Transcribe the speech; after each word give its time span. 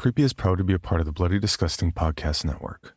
Creepy 0.00 0.22
is 0.22 0.32
proud 0.32 0.56
to 0.56 0.64
be 0.64 0.72
a 0.72 0.78
part 0.78 1.02
of 1.02 1.06
the 1.06 1.12
Bloody 1.12 1.38
Disgusting 1.38 1.92
Podcast 1.92 2.42
Network. 2.42 2.96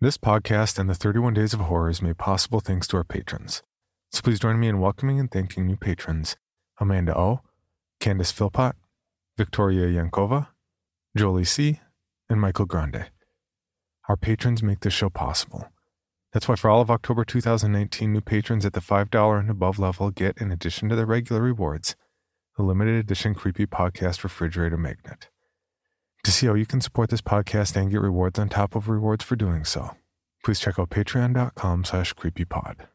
This 0.00 0.18
podcast 0.18 0.76
and 0.80 0.90
the 0.90 0.96
31 0.96 1.34
Days 1.34 1.54
of 1.54 1.60
Horror 1.60 1.90
is 1.90 2.02
made 2.02 2.18
possible 2.18 2.58
thanks 2.58 2.88
to 2.88 2.96
our 2.96 3.04
patrons. 3.04 3.62
So 4.10 4.20
please 4.20 4.40
join 4.40 4.58
me 4.58 4.66
in 4.66 4.80
welcoming 4.80 5.20
and 5.20 5.30
thanking 5.30 5.64
new 5.64 5.76
patrons 5.76 6.34
Amanda 6.80 7.16
O, 7.16 7.42
Candace 8.00 8.32
Philpott, 8.32 8.74
Victoria 9.38 9.86
Yankova, 9.86 10.48
Jolie 11.16 11.44
C., 11.44 11.78
and 12.28 12.40
Michael 12.40 12.66
Grande. 12.66 13.12
Our 14.08 14.16
patrons 14.16 14.60
make 14.60 14.80
this 14.80 14.92
show 14.92 15.08
possible. 15.08 15.68
That's 16.32 16.48
why 16.48 16.56
for 16.56 16.68
all 16.68 16.80
of 16.80 16.90
October 16.90 17.24
2019, 17.24 18.12
new 18.12 18.20
patrons 18.20 18.66
at 18.66 18.72
the 18.72 18.80
$5 18.80 19.38
and 19.38 19.48
above 19.48 19.78
level 19.78 20.10
get, 20.10 20.38
in 20.38 20.50
addition 20.50 20.88
to 20.88 20.96
their 20.96 21.06
regular 21.06 21.40
rewards, 21.40 21.94
the 22.56 22.64
limited 22.64 22.96
edition 22.96 23.36
Creepy 23.36 23.66
Podcast 23.66 24.24
Refrigerator 24.24 24.76
Magnet. 24.76 25.28
To 26.24 26.30
see 26.30 26.46
how 26.46 26.54
you 26.54 26.66
can 26.66 26.80
support 26.80 27.10
this 27.10 27.20
podcast 27.20 27.74
and 27.74 27.90
get 27.90 28.00
rewards 28.00 28.38
on 28.38 28.48
top 28.48 28.76
of 28.76 28.88
rewards 28.88 29.24
for 29.24 29.34
doing 29.34 29.64
so, 29.64 29.96
please 30.44 30.60
check 30.60 30.78
out 30.78 30.90
patreon.com 30.90 31.84
slash 31.84 32.14
creepypod. 32.14 32.86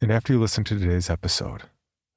And 0.00 0.10
after 0.10 0.32
you 0.32 0.40
listen 0.40 0.64
to 0.64 0.78
today's 0.78 1.10
episode, 1.10 1.64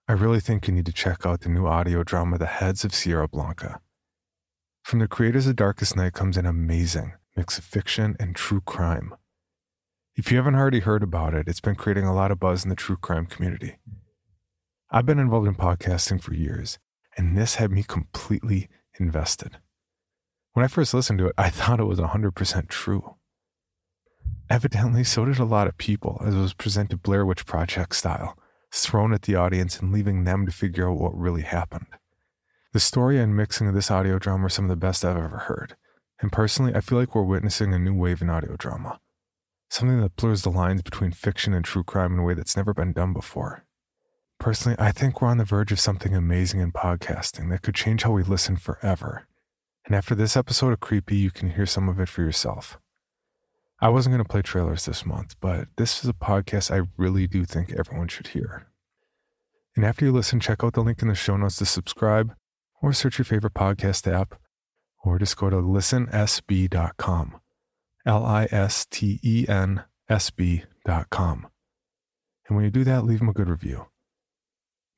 I 0.08 0.14
really 0.14 0.40
think 0.40 0.68
you 0.68 0.74
need 0.74 0.86
to 0.86 0.94
check 0.94 1.25
out 1.25 1.42
the 1.42 1.50
new 1.50 1.68
audio 1.68 2.03
drama 2.03 2.38
The 2.38 2.46
Heads 2.46 2.86
of 2.86 2.94
Sierra 2.94 3.28
Blanca. 3.28 3.81
From 4.84 5.00
the 5.00 5.08
creators 5.08 5.47
of 5.47 5.58
Darkest 5.58 5.97
Night 5.97 6.13
comes 6.13 6.38
an 6.38 6.46
amazing 6.46 7.13
mix 7.36 7.58
of 7.58 7.66
fiction 7.66 8.16
and 8.22 8.38
true 8.38 8.62
crime. 8.62 9.16
If 10.16 10.31
you 10.31 10.38
haven't 10.38 10.56
already 10.56 10.80
heard 10.80 11.03
about 11.03 11.34
it, 11.34 11.50
it's 11.50 11.59
been 11.59 11.75
creating 11.75 12.06
a 12.06 12.16
lot 12.16 12.31
of 12.31 12.40
buzz 12.40 12.63
in 12.63 12.69
the 12.69 12.75
true 12.75 12.96
crime 12.96 13.25
community. 13.25 13.75
I've 14.90 15.06
been 15.06 15.19
involved 15.19 15.47
in 15.47 15.56
podcasting 15.56 16.22
for 16.22 16.34
years, 16.34 16.80
and 17.18 17.38
this 17.38 17.56
had 17.56 17.69
me 17.69 17.84
completely 17.84 18.69
invested. 19.00 19.58
When 20.53 20.63
I 20.63 20.68
first 20.68 20.94
listened 20.94 21.19
to 21.19 21.28
it, 21.28 21.35
I 21.38 21.50
thought 21.50 21.80
it 21.80 21.85
was 21.85 22.00
100% 22.00 22.68
true. 22.68 23.16
Evidently, 24.50 25.03
so 25.03 25.25
did 25.25 25.40
a 25.40 25.46
lot 25.46 25.68
of 25.68 25.78
people, 25.78 26.22
as 26.25 26.34
it 26.34 26.40
was 26.40 26.53
presented 26.53 27.03
Blair 27.03 27.25
Witch 27.25 27.46
Project 27.46 27.96
style, 27.96 28.38
thrown 28.72 29.13
at 29.13 29.24
the 29.24 29.36
audience 29.36 29.80
and 29.80 29.91
leaving 29.91 30.24
them 30.24 30.46
to 30.46 30.52
figure 30.52 30.90
out 30.90 30.97
what 30.97 31.18
really 31.18 31.44
happened. 31.44 31.88
The 32.74 32.80
story 32.80 33.19
and 33.19 33.36
mixing 33.36 33.68
of 33.68 33.75
this 33.75 33.91
audio 33.91 34.19
drama 34.19 34.46
are 34.46 34.50
some 34.50 34.66
of 34.66 34.69
the 34.69 34.75
best 34.75 35.03
I've 35.03 35.18
ever 35.18 35.38
heard, 35.38 35.75
and 36.22 36.31
personally, 36.31 36.74
I 36.74 36.81
feel 36.81 36.97
like 36.97 37.13
we're 37.13 37.24
witnessing 37.24 37.74
a 37.74 37.80
new 37.80 37.94
wave 37.94 38.22
in 38.22 38.30
audio 38.30 38.56
drama. 38.56 39.00
Something 39.69 40.02
that 40.02 40.16
blurs 40.16 40.44
the 40.44 40.50
lines 40.50 40.81
between 40.81 41.12
fiction 41.12 41.53
and 41.53 41.63
true 41.63 41.84
crime 41.84 42.13
in 42.13 42.19
a 42.19 42.24
way 42.24 42.34
that's 42.34 42.57
never 42.57 42.74
been 42.74 42.94
done 42.94 43.13
before. 43.13 43.66
Personally, 44.40 44.78
I 44.80 44.92
think 44.92 45.22
we're 45.22 45.30
on 45.30 45.38
the 45.38 45.46
verge 45.46 45.72
of 45.72 45.80
something 45.80 46.14
amazing 46.14 46.59
in 46.59 46.72
podcasting 46.72 47.50
that 47.50 47.64
could 47.64 47.75
change 47.75 48.03
how 48.03 48.12
we 48.12 48.24
listen 48.24 48.56
forever. 48.56 49.28
And 49.86 49.96
after 49.96 50.14
this 50.14 50.38
episode 50.38 50.74
of 50.74 50.80
Creepy, 50.80 51.16
you 51.16 51.31
can 51.31 51.52
hear 51.52 51.66
some 51.66 51.90
of 51.90 52.00
it 52.00 52.09
for 52.09 52.22
yourself. 52.22 52.78
I 53.80 53.90
wasn't 53.90 54.14
going 54.14 54.24
to 54.24 54.30
play 54.30 54.42
trailers 54.42 54.86
this 54.86 55.06
month, 55.06 55.36
but 55.40 55.68
this 55.78 56.03
is 56.03 56.09
a 56.09 56.14
podcast 56.14 56.72
I 56.72 56.88
really 56.98 57.28
do 57.28 57.46
think 57.46 57.74
everyone 57.74 58.08
should 58.08 58.28
hear. 58.28 58.68
And 59.75 59.86
after 59.86 60.06
you 60.06 60.12
listen, 60.12 60.40
check 60.40 60.64
out 60.64 60.74
the 60.74 60.81
link 60.81 61.02
in 61.02 61.08
the 61.08 61.16
show 61.16 61.38
notes 61.38 61.58
to 61.58 61.66
subscribe, 61.66 62.34
or 62.81 62.94
search 62.94 63.18
your 63.18 63.25
favorite 63.25 63.54
podcast 63.54 64.12
app, 64.12 64.40
or 65.04 65.19
just 65.19 65.38
go 65.38 65.50
to 65.50 65.58
listensb.com. 65.58 67.40
L 68.06 68.25
I 68.25 68.48
S 68.52 68.86
T 68.90 69.19
E 69.24 69.46
N 69.48 69.84
S 70.09 70.30
B.com. 70.31 71.48
And 72.48 72.56
when 72.56 72.66
you 72.66 72.72
do 72.72 72.84
that, 72.86 73.06
leave 73.06 73.19
them 73.19 73.30
a 73.30 73.34
good 73.34 73.50
review. 73.50 73.88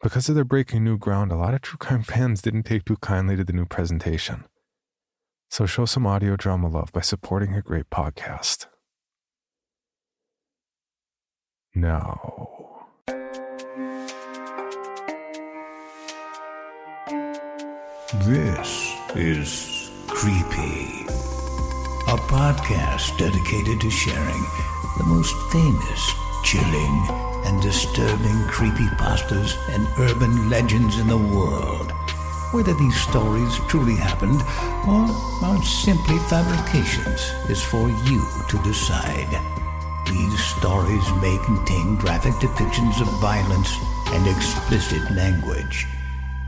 Because 0.01 0.29
of 0.29 0.35
their 0.35 0.45
breaking 0.45 0.85
new 0.85 0.97
ground, 0.97 1.29
a 1.29 1.35
lot 1.35 1.53
of 1.53 1.61
true 1.61 1.77
crime 1.77 2.03
fans 2.03 2.41
didn't 2.41 2.63
take 2.63 2.85
too 2.85 2.95
kindly 3.01 3.35
to 3.35 3.43
the 3.43 3.51
new 3.51 3.65
presentation. 3.65 4.45
So 5.49 5.65
show 5.65 5.83
some 5.83 6.07
audio 6.07 6.37
drama 6.37 6.69
love 6.69 6.93
by 6.93 7.01
supporting 7.01 7.53
a 7.53 7.61
great 7.61 7.89
podcast. 7.89 8.67
Now. 11.75 12.85
This 18.23 18.95
is 19.15 19.91
Creepy, 20.07 21.05
a 22.07 22.17
podcast 22.29 23.17
dedicated 23.17 23.81
to 23.81 23.91
sharing 23.91 24.43
the 24.97 25.03
most 25.03 25.35
famous, 25.51 26.13
chilling, 26.43 27.28
and 27.45 27.61
disturbing 27.61 28.39
creepypastas 28.47 29.55
and 29.69 29.87
urban 29.99 30.49
legends 30.49 30.99
in 30.99 31.07
the 31.07 31.17
world. 31.17 31.91
Whether 32.51 32.73
these 32.73 32.99
stories 33.01 33.55
truly 33.67 33.95
happened 33.95 34.41
or 34.87 35.05
are 35.45 35.63
simply 35.63 36.17
fabrications 36.29 37.21
is 37.49 37.61
for 37.63 37.89
you 38.09 38.25
to 38.49 38.57
decide. 38.63 39.29
These 40.07 40.43
stories 40.57 41.07
may 41.21 41.37
contain 41.45 41.95
graphic 41.97 42.33
depictions 42.35 42.99
of 42.99 43.07
violence 43.21 43.71
and 44.07 44.27
explicit 44.27 45.11
language. 45.11 45.85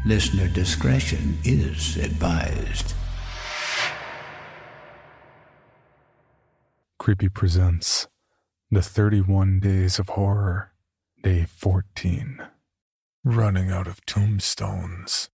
Listener 0.04 0.48
discretion 0.48 1.38
is 1.44 1.98
advised. 1.98 2.96
Creepy 6.98 7.30
presents 7.30 8.08
The 8.72 8.82
31 8.82 9.60
Days 9.60 10.00
of 10.00 10.10
Horror, 10.10 10.71
Day 11.24 11.46
14 11.46 12.48
Running 13.24 13.70
Out 13.70 13.86
of 13.86 14.04
Tombstones. 14.08 15.30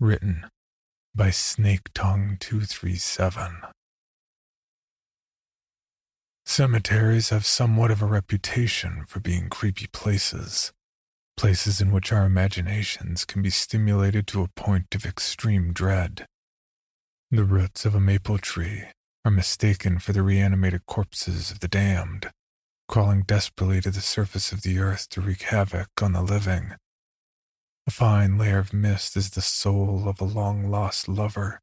Written 0.00 0.46
by 1.14 1.30
Snake 1.30 1.90
Tongue 1.94 2.36
237. 2.40 3.58
Cemeteries 6.44 7.28
have 7.28 7.46
somewhat 7.46 7.92
of 7.92 8.02
a 8.02 8.06
reputation 8.06 9.04
for 9.06 9.20
being 9.20 9.48
creepy 9.48 9.86
places, 9.86 10.72
places 11.36 11.80
in 11.80 11.92
which 11.92 12.12
our 12.12 12.24
imaginations 12.24 13.24
can 13.24 13.40
be 13.40 13.50
stimulated 13.50 14.26
to 14.26 14.42
a 14.42 14.48
point 14.56 14.96
of 14.96 15.06
extreme 15.06 15.72
dread. 15.72 16.26
The 17.30 17.44
roots 17.44 17.84
of 17.86 17.94
a 17.94 18.00
maple 18.00 18.38
tree 18.38 18.82
are 19.24 19.30
mistaken 19.30 20.00
for 20.00 20.12
the 20.12 20.22
reanimated 20.22 20.86
corpses 20.86 21.52
of 21.52 21.60
the 21.60 21.68
damned, 21.68 22.32
crawling 22.88 23.22
desperately 23.22 23.80
to 23.80 23.90
the 23.90 24.00
surface 24.00 24.52
of 24.52 24.62
the 24.62 24.78
earth 24.78 25.08
to 25.08 25.20
wreak 25.20 25.42
havoc 25.42 26.02
on 26.02 26.12
the 26.12 26.22
living. 26.22 26.72
A 27.86 27.90
fine 27.90 28.38
layer 28.38 28.58
of 28.58 28.72
mist 28.72 29.16
is 29.16 29.30
the 29.30 29.42
soul 29.42 30.08
of 30.08 30.20
a 30.20 30.24
long 30.24 30.70
lost 30.70 31.08
lover, 31.08 31.60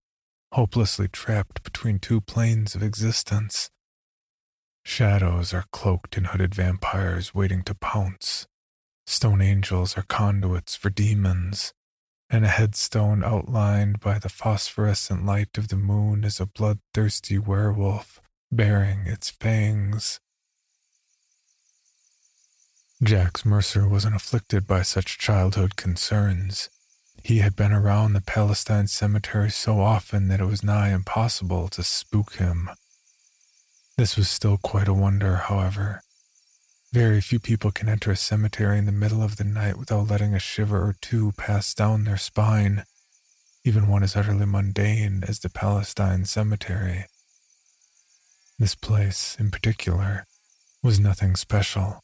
hopelessly 0.53 1.07
trapped 1.07 1.63
between 1.63 2.00
two 2.00 2.21
planes 2.21 2.75
of 2.75 2.83
existence. 2.83 3.69
Shadows 4.83 5.53
are 5.53 5.65
cloaked 5.71 6.18
in 6.18 6.25
hooded 6.25 6.53
vampires 6.53 7.33
waiting 7.33 7.63
to 7.63 7.75
pounce. 7.75 8.47
Stone 9.07 9.41
angels 9.41 9.97
are 9.97 10.06
conduits 10.07 10.75
for 10.75 10.89
demons, 10.89 11.73
and 12.29 12.45
a 12.45 12.50
headstone 12.50 13.23
outlined 13.23 14.00
by 14.00 14.19
the 14.19 14.29
phosphorescent 14.29 15.25
light 15.25 15.57
of 15.57 15.68
the 15.68 15.75
moon 15.75 16.23
is 16.23 16.39
a 16.39 16.45
bloodthirsty 16.45 17.38
werewolf 17.38 18.21
baring 18.51 19.06
its 19.06 19.29
fangs. 19.29 20.19
Jax 23.03 23.44
Mercer 23.44 23.88
wasn't 23.88 24.15
afflicted 24.15 24.68
by 24.68 24.83
such 24.83 25.18
childhood 25.18 25.75
concerns. 25.75 26.69
He 27.24 27.39
had 27.39 27.56
been 27.56 27.71
around 27.71 28.13
the 28.13 28.21
Palestine 28.21 28.86
cemetery 28.86 29.50
so 29.50 29.81
often 29.81 30.27
that 30.27 30.39
it 30.39 30.45
was 30.45 30.63
nigh 30.63 30.89
impossible 30.89 31.68
to 31.69 31.81
spook 31.81 32.36
him. 32.36 32.69
This 33.98 34.15
was 34.15 34.30
still 34.30 34.57
quite 34.57 34.88
a 34.88 34.94
wonder, 34.94 35.38
however. 35.38 36.03
Very 36.94 37.21
few 37.21 37.39
people 37.39 37.71
can 37.71 37.89
enter 37.89 38.12
a 38.12 38.15
cemetery 38.15 38.77
in 38.77 38.86
the 38.86 38.92
middle 38.92 39.24
of 39.24 39.38
the 39.38 39.45
night 39.45 39.80
without 39.80 40.07
letting 40.07 40.36
a 40.36 40.39
shiver 40.39 40.77
or 40.77 40.95
two 41.01 41.31
pass 41.31 41.74
down 41.74 42.04
their 42.04 42.18
spine, 42.18 42.83
even 43.63 43.88
one 43.88 44.04
as 44.04 44.15
utterly 44.15 44.45
mundane 44.45 45.24
as 45.27 45.39
the 45.39 45.50
Palestine 45.50 46.25
cemetery. 46.25 47.06
This 48.59 48.75
place, 48.75 49.36
in 49.39 49.50
particular, 49.50 50.27
was 50.83 51.00
nothing 51.00 51.36
special. 51.36 52.04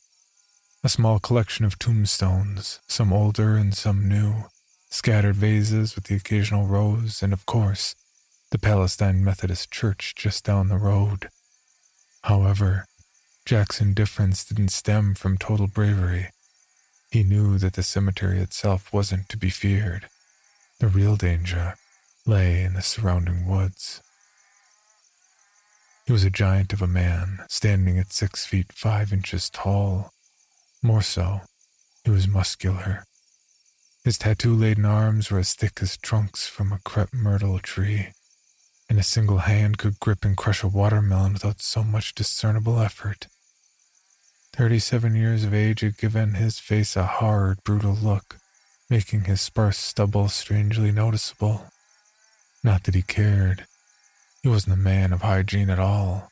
A 0.88 0.90
small 0.90 1.20
collection 1.20 1.66
of 1.66 1.78
tombstones, 1.78 2.80
some 2.88 3.12
older 3.12 3.58
and 3.58 3.76
some 3.76 4.08
new, 4.08 4.46
scattered 4.90 5.36
vases 5.36 5.96
with 5.96 6.06
the 6.06 6.16
occasional 6.16 6.66
rose, 6.66 7.22
and 7.22 7.34
of 7.34 7.46
course, 7.46 7.94
the 8.52 8.58
Palestine 8.58 9.22
Methodist 9.22 9.70
Church 9.70 10.16
just 10.16 10.46
down 10.46 10.70
the 10.70 10.78
road. 10.78 11.28
However, 12.22 12.86
Jack's 13.44 13.82
indifference 13.82 14.46
didn't 14.46 14.70
stem 14.70 15.14
from 15.14 15.38
total 15.38 15.68
bravery. 15.68 16.30
He 17.12 17.22
knew 17.22 17.58
that 17.58 17.74
the 17.74 17.84
cemetery 17.84 18.40
itself 18.40 18.94
wasn't 18.94 19.28
to 19.28 19.36
be 19.36 19.50
feared. 19.50 20.08
The 20.80 20.88
real 20.88 21.18
danger 21.18 21.76
lay 22.26 22.64
in 22.64 22.76
the 22.76 22.82
surrounding 22.82 23.46
woods. 23.46 24.02
He 26.06 26.14
was 26.14 26.24
a 26.24 26.30
giant 26.30 26.72
of 26.72 26.82
a 26.82 26.88
man, 26.88 27.40
standing 27.50 28.00
at 28.00 28.14
six 28.14 28.46
feet 28.46 28.72
five 28.72 29.12
inches 29.12 29.50
tall. 29.50 30.14
More 30.82 31.02
so, 31.02 31.42
he 32.04 32.12
was 32.12 32.28
muscular. 32.28 33.04
His 34.04 34.18
tattoo 34.18 34.54
laden 34.54 34.86
arms 34.86 35.30
were 35.30 35.40
as 35.40 35.54
thick 35.54 35.80
as 35.82 35.98
trunks 35.98 36.48
from 36.48 36.72
a 36.72 36.80
crepe 36.80 37.14
myrtle 37.14 37.60
tree, 37.60 38.10
and 38.90 38.98
a 38.98 39.04
single 39.04 39.40
hand 39.40 39.78
could 39.78 40.00
grip 40.00 40.24
and 40.24 40.38
crush 40.38 40.64
a 40.64 40.68
watermelon 40.68 41.34
without 41.34 41.62
so 41.62 41.84
much 41.84 42.16
discernible 42.16 42.80
effort. 42.80 43.28
Thirty 44.54 44.80
seven 44.80 45.16
years 45.16 45.44
of 45.44 45.54
age 45.54 45.82
had 45.82 45.98
given 45.98 46.36
his 46.36 46.58
face 46.60 46.96
a 46.96 47.06
hard, 47.06 47.64
brutal 47.64 47.94
look, 47.94 48.38
making 48.90 49.26
his 49.26 49.42
sparse 49.42 49.78
stubble 49.78 50.30
strangely 50.30 50.92
noticeable. 50.92 51.68
Not 52.64 52.84
that 52.84 52.96
he 52.96 53.02
cared. 53.02 53.66
He 54.42 54.50
wasn't 54.50 54.76
a 54.76 54.78
man 54.78 55.12
of 55.12 55.22
hygiene 55.22 55.70
at 55.70 55.80
all. 55.80 56.30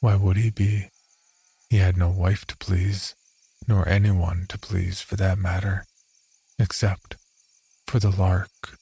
Why 0.00 0.16
would 0.16 0.36
he 0.36 0.50
be? 0.50 0.90
He 1.70 1.78
had 1.78 1.96
no 1.96 2.10
wife 2.10 2.44
to 2.46 2.56
please, 2.58 3.14
nor 3.66 3.88
anyone 3.88 4.46
to 4.48 4.58
please 4.58 5.00
for 5.00 5.16
that 5.16 5.38
matter, 5.38 5.84
except 6.58 7.16
for 7.86 7.98
the 7.98 8.10
lark. 8.10 8.78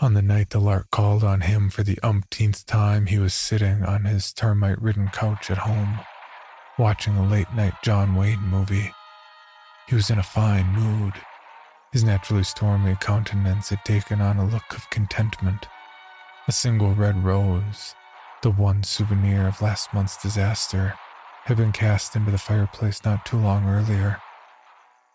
On 0.00 0.14
the 0.14 0.22
night 0.22 0.50
the 0.50 0.58
lark 0.58 0.90
called 0.90 1.22
on 1.22 1.42
him 1.42 1.70
for 1.70 1.82
the 1.82 1.98
umpteenth 2.02 2.66
time, 2.66 3.06
he 3.06 3.18
was 3.18 3.34
sitting 3.34 3.84
on 3.84 4.04
his 4.04 4.32
termite 4.32 4.82
ridden 4.82 5.08
couch 5.08 5.50
at 5.50 5.58
home, 5.58 6.00
watching 6.78 7.16
a 7.16 7.24
late 7.26 7.52
night 7.54 7.74
John 7.84 8.16
Wayne 8.16 8.40
movie. 8.40 8.92
He 9.88 9.94
was 9.94 10.10
in 10.10 10.18
a 10.18 10.24
fine 10.24 10.66
mood. 10.66 11.14
His 11.92 12.02
naturally 12.02 12.42
stormy 12.42 12.96
countenance 13.00 13.68
had 13.68 13.84
taken 13.84 14.20
on 14.20 14.38
a 14.38 14.46
look 14.46 14.74
of 14.74 14.90
contentment. 14.90 15.66
A 16.48 16.52
single 16.52 16.94
red 16.94 17.22
rose, 17.22 17.94
the 18.42 18.50
one 18.50 18.82
souvenir 18.82 19.46
of 19.46 19.62
last 19.62 19.94
month's 19.94 20.20
disaster, 20.20 20.94
had 21.44 21.56
been 21.56 21.72
cast 21.72 22.14
into 22.14 22.30
the 22.30 22.38
fireplace 22.38 23.04
not 23.04 23.26
too 23.26 23.36
long 23.36 23.66
earlier. 23.66 24.18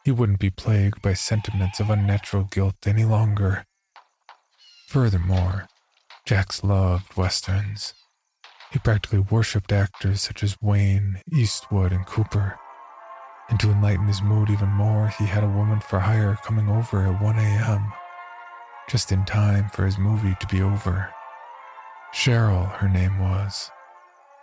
He 0.03 0.11
wouldn't 0.11 0.39
be 0.39 0.49
plagued 0.49 1.01
by 1.01 1.13
sentiments 1.13 1.79
of 1.79 1.89
unnatural 1.89 2.43
guilt 2.43 2.75
any 2.85 3.05
longer. 3.05 3.65
Furthermore, 4.87 5.67
Jax 6.25 6.63
loved 6.63 7.15
westerns. 7.15 7.93
He 8.71 8.79
practically 8.79 9.19
worshipped 9.19 9.71
actors 9.71 10.21
such 10.21 10.43
as 10.43 10.57
Wayne, 10.61 11.21
Eastwood, 11.33 11.93
and 11.93 12.05
Cooper. 12.05 12.59
And 13.49 13.59
to 13.61 13.71
enlighten 13.71 14.07
his 14.07 14.21
mood 14.21 14.49
even 14.49 14.69
more, 14.69 15.07
he 15.07 15.25
had 15.25 15.43
a 15.43 15.49
woman 15.49 15.79
for 15.79 15.99
hire 15.99 16.37
coming 16.43 16.67
over 16.67 17.05
at 17.05 17.21
1 17.21 17.39
a.m., 17.39 17.93
just 18.89 19.13
in 19.13 19.23
time 19.23 19.69
for 19.69 19.85
his 19.85 19.97
movie 19.97 20.35
to 20.41 20.47
be 20.47 20.61
over. 20.61 21.13
Cheryl, 22.13 22.69
her 22.77 22.89
name 22.89 23.19
was, 23.19 23.71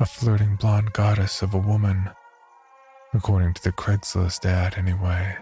a 0.01 0.07
flirting 0.07 0.57
blonde 0.57 0.93
goddess 0.93 1.41
of 1.41 1.55
a 1.55 1.59
woman, 1.59 2.11
according 3.13 3.55
to 3.55 3.63
the 3.63 3.73
Craigslist 3.73 4.45
ad, 4.45 4.75
anyway. 4.77 5.37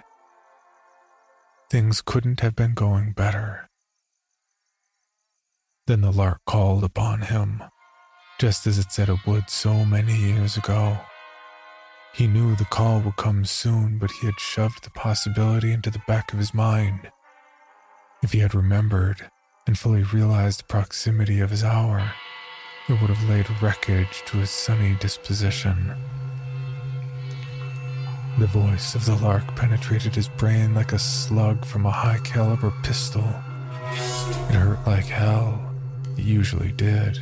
Things 1.70 2.02
couldn't 2.02 2.40
have 2.40 2.54
been 2.54 2.74
going 2.74 3.12
better. 3.12 3.68
Then 5.86 6.02
the 6.02 6.12
lark 6.12 6.40
called 6.46 6.84
upon 6.84 7.22
him, 7.22 7.62
just 8.38 8.66
as 8.66 8.78
it 8.78 8.92
said 8.92 9.08
it 9.08 9.26
would 9.26 9.48
so 9.48 9.86
many 9.86 10.14
years 10.14 10.58
ago. 10.58 10.98
He 12.14 12.26
knew 12.26 12.54
the 12.54 12.66
call 12.66 13.00
would 13.00 13.16
come 13.16 13.46
soon, 13.46 13.96
but 13.96 14.10
he 14.10 14.26
had 14.26 14.38
shoved 14.38 14.84
the 14.84 14.90
possibility 14.90 15.72
into 15.72 15.90
the 15.90 16.02
back 16.06 16.34
of 16.34 16.38
his 16.38 16.52
mind. 16.52 17.10
If 18.22 18.32
he 18.32 18.40
had 18.40 18.54
remembered 18.54 19.30
and 19.66 19.78
fully 19.78 20.02
realized 20.02 20.60
the 20.60 20.64
proximity 20.64 21.40
of 21.40 21.48
his 21.48 21.64
hour, 21.64 22.12
it 22.88 23.00
would 23.00 23.10
have 23.10 23.28
laid 23.28 23.46
wreckage 23.62 24.22
to 24.26 24.38
his 24.38 24.50
sunny 24.50 24.96
disposition. 24.96 25.94
The 28.38 28.46
voice 28.46 28.94
of 28.94 29.04
the 29.04 29.16
lark 29.16 29.54
penetrated 29.54 30.14
his 30.14 30.28
brain 30.28 30.74
like 30.74 30.92
a 30.92 30.98
slug 30.98 31.64
from 31.64 31.86
a 31.86 31.90
high 31.90 32.18
caliber 32.24 32.72
pistol. 32.82 33.28
It 34.48 34.54
hurt 34.54 34.84
like 34.86 35.04
hell 35.04 35.72
it 36.16 36.24
usually 36.24 36.72
did. 36.72 37.18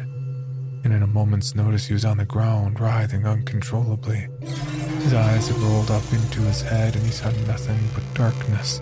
And 0.82 0.94
in 0.94 1.02
a 1.02 1.06
moment's 1.06 1.54
notice, 1.54 1.86
he 1.86 1.92
was 1.92 2.06
on 2.06 2.16
the 2.16 2.24
ground, 2.24 2.80
writhing 2.80 3.26
uncontrollably. 3.26 4.28
His 4.40 5.12
eyes 5.12 5.48
had 5.48 5.58
rolled 5.58 5.90
up 5.90 6.10
into 6.12 6.40
his 6.40 6.62
head, 6.62 6.96
and 6.96 7.04
he 7.04 7.12
saw 7.12 7.30
nothing 7.46 7.78
but 7.94 8.14
darkness. 8.14 8.80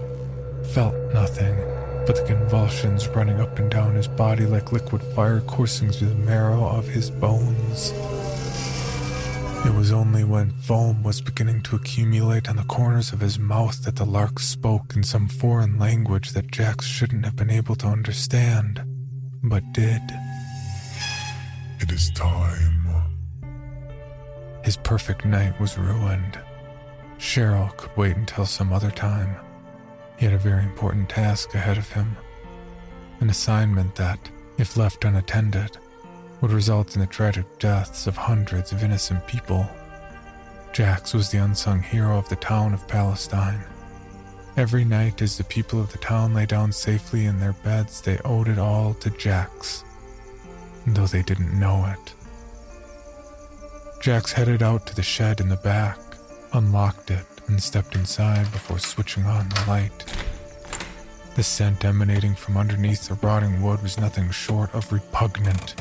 Felt 0.72 0.94
nothing 1.12 1.56
but 2.08 2.16
the 2.16 2.22
convulsions 2.22 3.06
running 3.08 3.38
up 3.38 3.58
and 3.58 3.70
down 3.70 3.94
his 3.94 4.08
body 4.08 4.46
like 4.46 4.72
liquid 4.72 5.02
fire 5.14 5.42
coursing 5.42 5.90
through 5.90 6.08
the 6.08 6.14
marrow 6.14 6.66
of 6.66 6.88
his 6.88 7.10
bones. 7.10 7.92
It 9.66 9.74
was 9.74 9.92
only 9.92 10.24
when 10.24 10.52
foam 10.52 11.02
was 11.02 11.20
beginning 11.20 11.60
to 11.64 11.76
accumulate 11.76 12.48
on 12.48 12.56
the 12.56 12.64
corners 12.64 13.12
of 13.12 13.20
his 13.20 13.38
mouth 13.38 13.84
that 13.84 13.96
the 13.96 14.06
lark 14.06 14.38
spoke 14.38 14.96
in 14.96 15.02
some 15.02 15.28
foreign 15.28 15.78
language 15.78 16.30
that 16.30 16.50
Jax 16.50 16.86
shouldn't 16.86 17.26
have 17.26 17.36
been 17.36 17.50
able 17.50 17.76
to 17.76 17.86
understand 17.86 18.82
but 19.42 19.70
did. 19.74 20.00
It 21.80 21.92
is 21.92 22.10
time. 22.12 22.86
His 24.64 24.78
perfect 24.78 25.26
night 25.26 25.60
was 25.60 25.76
ruined. 25.76 26.40
Cheryl 27.18 27.76
could 27.76 27.94
wait 27.98 28.16
until 28.16 28.46
some 28.46 28.72
other 28.72 28.90
time. 28.90 29.36
He 30.18 30.24
had 30.24 30.34
a 30.34 30.38
very 30.38 30.64
important 30.64 31.08
task 31.08 31.54
ahead 31.54 31.78
of 31.78 31.92
him. 31.92 32.16
An 33.20 33.30
assignment 33.30 33.94
that, 33.94 34.18
if 34.58 34.76
left 34.76 35.04
unattended, 35.04 35.78
would 36.40 36.50
result 36.50 36.94
in 36.94 37.00
the 37.00 37.06
tragic 37.06 37.46
deaths 37.58 38.06
of 38.06 38.16
hundreds 38.16 38.72
of 38.72 38.82
innocent 38.82 39.26
people. 39.28 39.68
Jax 40.72 41.14
was 41.14 41.30
the 41.30 41.38
unsung 41.38 41.82
hero 41.82 42.18
of 42.18 42.28
the 42.28 42.36
town 42.36 42.74
of 42.74 42.86
Palestine. 42.88 43.62
Every 44.56 44.84
night, 44.84 45.22
as 45.22 45.38
the 45.38 45.44
people 45.44 45.80
of 45.80 45.92
the 45.92 45.98
town 45.98 46.34
lay 46.34 46.46
down 46.46 46.72
safely 46.72 47.26
in 47.26 47.38
their 47.38 47.52
beds, 47.52 48.00
they 48.00 48.18
owed 48.24 48.48
it 48.48 48.58
all 48.58 48.94
to 48.94 49.10
Jax, 49.10 49.84
though 50.84 51.06
they 51.06 51.22
didn't 51.22 51.58
know 51.58 51.86
it. 51.86 52.14
Jax 54.00 54.32
headed 54.32 54.64
out 54.64 54.84
to 54.88 54.96
the 54.96 55.02
shed 55.02 55.40
in 55.40 55.48
the 55.48 55.56
back, 55.56 55.98
unlocked 56.52 57.12
it, 57.12 57.26
and 57.48 57.62
stepped 57.62 57.94
inside 57.94 58.50
before 58.52 58.78
switching 58.78 59.24
on 59.24 59.48
the 59.48 59.64
light. 59.66 60.04
The 61.34 61.42
scent 61.42 61.84
emanating 61.84 62.34
from 62.34 62.56
underneath 62.56 63.08
the 63.08 63.14
rotting 63.14 63.62
wood 63.62 63.82
was 63.82 63.98
nothing 63.98 64.30
short 64.30 64.74
of 64.74 64.92
repugnant. 64.92 65.74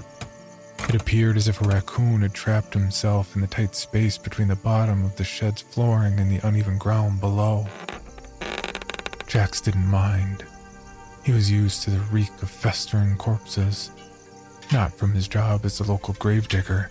It 0.88 0.96
appeared 0.96 1.36
as 1.36 1.48
if 1.48 1.62
a 1.62 1.68
raccoon 1.68 2.22
had 2.22 2.34
trapped 2.34 2.74
himself 2.74 3.36
in 3.36 3.42
the 3.42 3.48
tight 3.48 3.76
space 3.76 4.18
between 4.18 4.48
the 4.48 4.56
bottom 4.56 5.04
of 5.04 5.16
the 5.16 5.24
shed's 5.24 5.62
flooring 5.62 6.20
and 6.20 6.32
the 6.32 6.48
uneven 6.48 6.78
ground 6.78 7.20
below. 7.20 7.68
Jax 9.28 9.60
didn't 9.60 9.88
mind. 9.88 10.46
He 11.24 11.34
was 11.34 11.52
used 11.52 11.84
to 11.84 11.90
the 11.90 12.00
reek 12.12 12.32
of 12.42 12.50
festering 12.50 13.18
corpses, 13.18 13.92
not 14.72 14.94
from 14.94 15.14
his 15.14 15.28
job 15.28 15.66
as 15.66 15.80
a 15.80 15.84
local 15.84 16.14
gravedigger, 16.20 16.90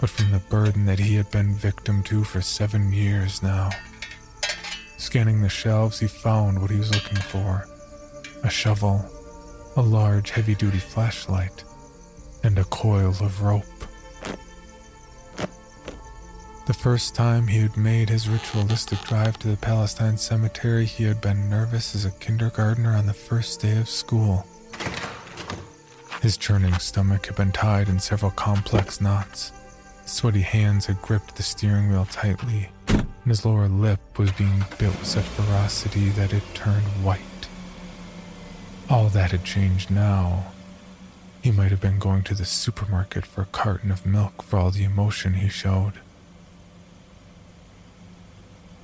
but 0.00 0.10
from 0.10 0.30
the 0.30 0.38
burden 0.38 0.86
that 0.86 0.98
he 0.98 1.16
had 1.16 1.30
been 1.30 1.54
victim 1.54 2.02
to 2.04 2.22
for 2.22 2.40
seven 2.40 2.92
years 2.92 3.42
now. 3.42 3.70
Scanning 5.02 5.42
the 5.42 5.48
shelves, 5.48 5.98
he 5.98 6.06
found 6.06 6.60
what 6.62 6.70
he 6.70 6.78
was 6.78 6.94
looking 6.94 7.18
for 7.18 7.66
a 8.44 8.48
shovel, 8.48 9.04
a 9.76 9.82
large 9.82 10.30
heavy 10.30 10.54
duty 10.54 10.78
flashlight, 10.78 11.64
and 12.44 12.56
a 12.56 12.64
coil 12.64 13.08
of 13.08 13.42
rope. 13.42 13.64
The 16.66 16.72
first 16.72 17.16
time 17.16 17.48
he 17.48 17.58
had 17.58 17.76
made 17.76 18.10
his 18.10 18.28
ritualistic 18.28 19.00
drive 19.00 19.40
to 19.40 19.48
the 19.48 19.56
Palestine 19.56 20.16
cemetery, 20.16 20.86
he 20.86 21.02
had 21.02 21.20
been 21.20 21.50
nervous 21.50 21.96
as 21.96 22.04
a 22.04 22.12
kindergartner 22.12 22.94
on 22.94 23.06
the 23.06 23.12
first 23.12 23.60
day 23.60 23.78
of 23.78 23.88
school. 23.88 24.46
His 26.22 26.36
churning 26.36 26.78
stomach 26.78 27.26
had 27.26 27.34
been 27.34 27.50
tied 27.50 27.88
in 27.88 27.98
several 27.98 28.30
complex 28.30 29.00
knots. 29.00 29.50
His 30.04 30.12
sweaty 30.12 30.42
hands 30.42 30.86
had 30.86 31.02
gripped 31.02 31.34
the 31.34 31.42
steering 31.42 31.90
wheel 31.90 32.06
tightly, 32.08 32.70
his 33.26 33.44
lower 33.46 33.68
lip 33.68 34.00
was 34.18 34.30
being 34.32 34.64
bit 34.78 34.90
with 34.90 35.06
such 35.06 35.24
ferocity 35.24 36.10
that 36.10 36.32
it 36.32 36.42
turned 36.54 36.86
white. 37.04 37.48
All 38.90 39.08
that 39.08 39.30
had 39.30 39.44
changed 39.44 39.90
now. 39.90 40.52
He 41.42 41.50
might 41.50 41.70
have 41.70 41.80
been 41.80 41.98
going 41.98 42.22
to 42.24 42.34
the 42.34 42.44
supermarket 42.44 43.24
for 43.24 43.42
a 43.42 43.46
carton 43.46 43.90
of 43.90 44.04
milk 44.04 44.42
for 44.42 44.58
all 44.58 44.70
the 44.70 44.84
emotion 44.84 45.34
he 45.34 45.48
showed. 45.48 45.94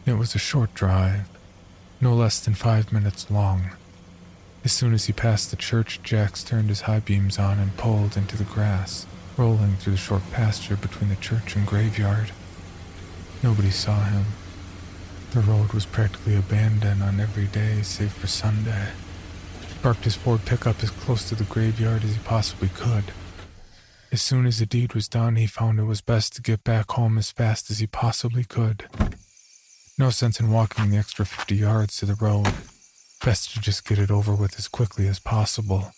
It 0.07 0.15
was 0.15 0.35
a 0.35 0.39
short 0.39 0.75
drive, 0.75 1.29
no 2.01 2.15
less 2.15 2.41
than 2.41 2.55
five 2.55 2.93
minutes 2.93 3.31
long. 3.31 3.73
As 4.65 4.73
soon 4.73 4.95
as 4.95 5.05
he 5.05 5.13
passed 5.13 5.51
the 5.51 5.57
church, 5.57 6.01
Jax 6.03 6.43
turned 6.43 6.71
his 6.71 6.83
high 6.83 7.01
beams 7.01 7.39
on 7.39 7.59
and 7.59 7.77
pulled 7.77 8.17
into 8.17 8.37
the 8.37 8.45
grass, 8.45 9.07
rolling 9.37 9.77
through 9.77 9.93
the 9.93 9.99
short 9.99 10.23
pasture 10.33 10.77
between 10.77 11.11
the 11.11 11.17
church 11.17 11.55
and 11.55 11.67
graveyard. 11.67 12.31
Nobody 13.43 13.71
saw 13.71 14.03
him. 14.05 14.25
The 15.31 15.41
road 15.41 15.73
was 15.73 15.87
practically 15.87 16.37
abandoned 16.37 17.03
on 17.03 17.21
every 17.21 17.47
day 17.47 17.83
save 17.83 18.13
for 18.13 18.27
Sunday. 18.27 18.89
He 19.61 19.75
parked 19.83 20.05
his 20.05 20.17
Ford 20.17 20.45
pickup 20.45 20.83
as 20.83 20.91
close 20.91 21.29
to 21.29 21.35
the 21.35 21.45
graveyard 21.45 22.03
as 22.03 22.15
he 22.15 22.21
possibly 22.25 22.69
could. 22.69 23.13
As 24.11 24.23
soon 24.23 24.47
as 24.47 24.59
the 24.59 24.67
deed 24.67 24.95
was 24.95 25.07
done, 25.07 25.37
he 25.37 25.47
found 25.47 25.79
it 25.79 25.85
was 25.85 26.01
best 26.01 26.35
to 26.37 26.43
get 26.43 26.65
back 26.65 26.91
home 26.93 27.19
as 27.19 27.31
fast 27.31 27.71
as 27.71 27.79
he 27.79 27.87
possibly 27.87 28.43
could. 28.43 28.89
No 29.99 30.11
sense 30.11 30.41
in 30.41 30.51
walking 30.51 30.91
the 30.91 30.97
extra 30.97 31.27
50 31.27 31.55
yards 31.55 31.99
to 31.99 32.07
the 32.07 32.15
road. 32.15 32.49
Best 33.23 33.53
to 33.53 33.61
just 33.61 33.87
get 33.87 33.99
it 33.99 34.11
over 34.11 34.35
with 34.35 34.59
as 34.59 34.67
quickly 34.67 35.07
as 35.07 35.19
possible. 35.19 35.93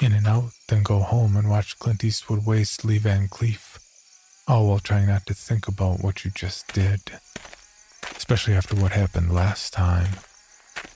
In 0.00 0.12
and 0.12 0.26
out, 0.26 0.52
then 0.68 0.82
go 0.82 1.00
home 1.00 1.36
and 1.36 1.50
watch 1.50 1.78
Clint 1.78 2.02
Eastwood 2.02 2.46
waste 2.46 2.84
Lee 2.84 2.98
Van 2.98 3.28
Cleef. 3.28 3.67
Oh, 4.50 4.54
All 4.54 4.68
while 4.68 4.78
trying 4.78 5.08
not 5.08 5.26
to 5.26 5.34
think 5.34 5.68
about 5.68 6.00
what 6.02 6.24
you 6.24 6.30
just 6.30 6.72
did. 6.72 7.00
Especially 8.16 8.54
after 8.54 8.74
what 8.74 8.92
happened 8.92 9.30
last 9.30 9.74
time. 9.74 10.20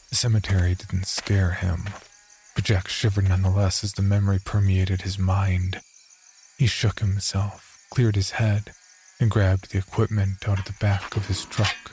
The 0.08 0.16
cemetery 0.16 0.74
didn't 0.74 1.06
scare 1.06 1.50
him, 1.50 1.84
but 2.54 2.64
Jack 2.64 2.88
shivered 2.88 3.28
nonetheless 3.28 3.84
as 3.84 3.92
the 3.92 4.00
memory 4.00 4.38
permeated 4.42 5.02
his 5.02 5.18
mind. 5.18 5.80
He 6.56 6.66
shook 6.66 7.00
himself, 7.00 7.84
cleared 7.90 8.16
his 8.16 8.32
head, 8.32 8.72
and 9.20 9.30
grabbed 9.30 9.70
the 9.70 9.78
equipment 9.78 10.48
out 10.48 10.58
of 10.58 10.64
the 10.64 10.78
back 10.80 11.14
of 11.14 11.26
his 11.26 11.44
truck. 11.44 11.92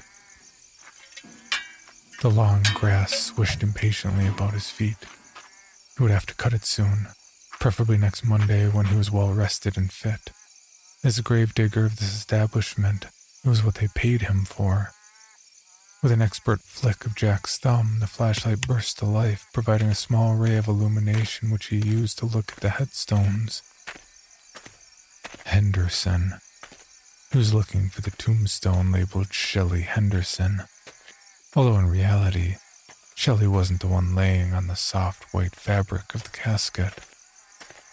The 2.21 2.29
long 2.29 2.63
grass 2.73 3.19
swished 3.19 3.63
impatiently 3.63 4.27
about 4.27 4.53
his 4.53 4.69
feet. 4.69 4.97
He 5.97 6.03
would 6.03 6.11
have 6.11 6.25
to 6.27 6.35
cut 6.35 6.53
it 6.53 6.63
soon, 6.63 7.07
preferably 7.59 7.97
next 7.97 8.23
Monday 8.23 8.69
when 8.69 8.85
he 8.85 8.95
was 8.95 9.11
well 9.11 9.33
rested 9.33 9.75
and 9.75 9.91
fit. 9.91 10.31
As 11.03 11.17
a 11.17 11.23
gravedigger 11.23 11.85
of 11.85 11.99
this 11.99 12.13
establishment, 12.13 13.05
it 13.43 13.49
was 13.49 13.63
what 13.63 13.75
they 13.75 13.87
paid 13.95 14.23
him 14.23 14.45
for. 14.45 14.91
With 16.03 16.11
an 16.11 16.21
expert 16.21 16.61
flick 16.61 17.05
of 17.05 17.15
Jack's 17.15 17.57
thumb, 17.57 17.97
the 17.99 18.07
flashlight 18.07 18.61
burst 18.67 18.99
to 18.99 19.05
life, 19.05 19.47
providing 19.53 19.89
a 19.89 19.95
small 19.95 20.35
ray 20.35 20.57
of 20.57 20.67
illumination 20.67 21.51
which 21.51 21.67
he 21.67 21.77
used 21.77 22.17
to 22.19 22.25
look 22.25 22.51
at 22.51 22.59
the 22.59 22.69
headstones. 22.69 23.61
Henderson. 25.45 26.35
He 27.31 27.37
was 27.37 27.53
looking 27.53 27.89
for 27.89 28.01
the 28.01 28.11
tombstone 28.11 28.91
labeled 28.91 29.33
Shelley 29.33 29.81
Henderson 29.81 30.63
although 31.55 31.79
in 31.79 31.87
reality, 31.87 32.55
Shelley 33.15 33.47
wasn't 33.47 33.81
the 33.81 33.87
one 33.87 34.15
laying 34.15 34.53
on 34.53 34.67
the 34.67 34.75
soft 34.75 35.33
white 35.33 35.55
fabric 35.55 36.13
of 36.13 36.23
the 36.23 36.29
casket. 36.29 36.93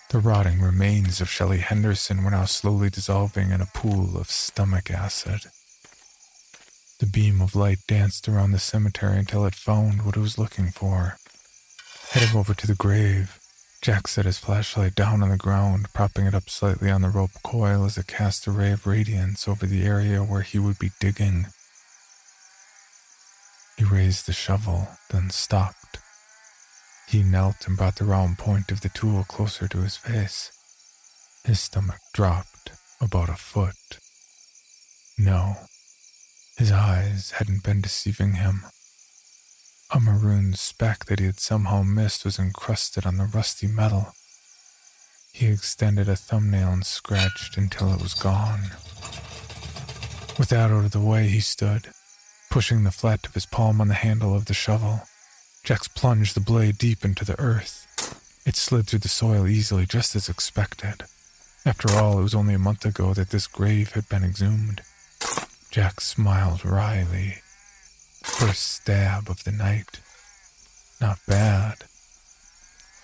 The 0.08 0.20
rotting 0.20 0.60
remains 0.60 1.20
of 1.20 1.28
Shelley 1.28 1.58
Henderson 1.58 2.22
were 2.22 2.30
now 2.30 2.44
slowly 2.44 2.90
dissolving 2.90 3.50
in 3.50 3.60
a 3.60 3.66
pool 3.66 4.16
of 4.16 4.30
stomach 4.30 4.88
acid. 4.88 5.50
The 7.00 7.06
beam 7.06 7.40
of 7.42 7.56
light 7.56 7.78
danced 7.88 8.28
around 8.28 8.52
the 8.52 8.60
cemetery 8.60 9.18
until 9.18 9.44
it 9.44 9.56
found 9.56 10.02
what 10.02 10.16
it 10.16 10.20
was 10.20 10.38
looking 10.38 10.70
for. 10.70 11.16
Heading 12.10 12.36
over 12.36 12.54
to 12.54 12.66
the 12.68 12.76
grave, 12.76 13.40
Jack 13.82 14.06
set 14.06 14.26
his 14.26 14.38
flashlight 14.38 14.94
down 14.94 15.24
on 15.24 15.28
the 15.28 15.36
ground, 15.36 15.92
propping 15.92 16.26
it 16.26 16.34
up 16.34 16.48
slightly 16.48 16.88
on 16.88 17.02
the 17.02 17.10
rope 17.10 17.42
coil 17.42 17.84
as 17.84 17.98
it 17.98 18.06
cast 18.06 18.46
a 18.46 18.52
ray 18.52 18.70
of 18.70 18.86
radiance 18.86 19.48
over 19.48 19.66
the 19.66 19.84
area 19.84 20.22
where 20.22 20.42
he 20.42 20.58
would 20.60 20.78
be 20.78 20.92
digging. 21.00 21.46
He 23.76 23.84
raised 23.84 24.26
the 24.26 24.32
shovel, 24.32 24.88
then 25.10 25.30
stopped. 25.30 25.98
He 27.06 27.22
knelt 27.22 27.66
and 27.66 27.76
brought 27.76 27.96
the 27.96 28.04
round 28.04 28.38
point 28.38 28.72
of 28.72 28.80
the 28.80 28.88
tool 28.88 29.24
closer 29.24 29.68
to 29.68 29.78
his 29.78 29.96
face. 29.96 30.50
His 31.44 31.60
stomach 31.60 32.00
dropped 32.12 32.72
about 33.00 33.28
a 33.28 33.34
foot. 33.34 33.98
No, 35.16 35.56
his 36.58 36.72
eyes 36.72 37.32
hadn't 37.32 37.62
been 37.62 37.80
deceiving 37.80 38.34
him. 38.34 38.64
A 39.92 40.00
maroon 40.00 40.54
speck 40.54 41.04
that 41.04 41.20
he 41.20 41.26
had 41.26 41.38
somehow 41.38 41.82
missed 41.82 42.24
was 42.24 42.38
encrusted 42.38 43.06
on 43.06 43.18
the 43.18 43.24
rusty 43.26 43.68
metal. 43.68 44.12
He 45.32 45.46
extended 45.46 46.08
a 46.08 46.16
thumbnail 46.16 46.72
and 46.72 46.84
scratched 46.84 47.56
until 47.56 47.92
it 47.92 48.02
was 48.02 48.14
gone. 48.14 48.70
With 50.38 50.48
that 50.48 50.70
out 50.70 50.84
of 50.84 50.90
the 50.90 51.00
way, 51.00 51.28
he 51.28 51.40
stood, 51.40 51.92
Pushing 52.50 52.84
the 52.84 52.90
flat 52.90 53.26
of 53.26 53.34
his 53.34 53.44
palm 53.44 53.80
on 53.80 53.88
the 53.88 53.94
handle 53.94 54.34
of 54.34 54.46
the 54.46 54.54
shovel, 54.54 55.02
Jax 55.66 55.88
plunged 55.88 56.36
the 56.36 56.40
blade 56.40 56.78
deep 56.78 57.04
into 57.04 57.24
the 57.24 57.38
earth. 57.40 57.82
It 58.46 58.54
slid 58.54 58.86
through 58.86 59.00
the 59.00 59.08
soil 59.08 59.48
easily, 59.48 59.84
just 59.84 60.14
as 60.14 60.28
expected. 60.28 61.02
After 61.64 61.90
all, 61.90 62.20
it 62.20 62.22
was 62.22 62.36
only 62.36 62.54
a 62.54 62.58
month 62.60 62.84
ago 62.84 63.12
that 63.14 63.30
this 63.30 63.48
grave 63.48 63.94
had 63.94 64.08
been 64.08 64.22
exhumed. 64.22 64.82
Jack 65.72 66.00
smiled 66.00 66.64
wryly. 66.64 67.38
First 68.22 68.62
stab 68.62 69.28
of 69.28 69.42
the 69.42 69.50
night. 69.50 69.98
Not 71.00 71.18
bad. 71.26 71.78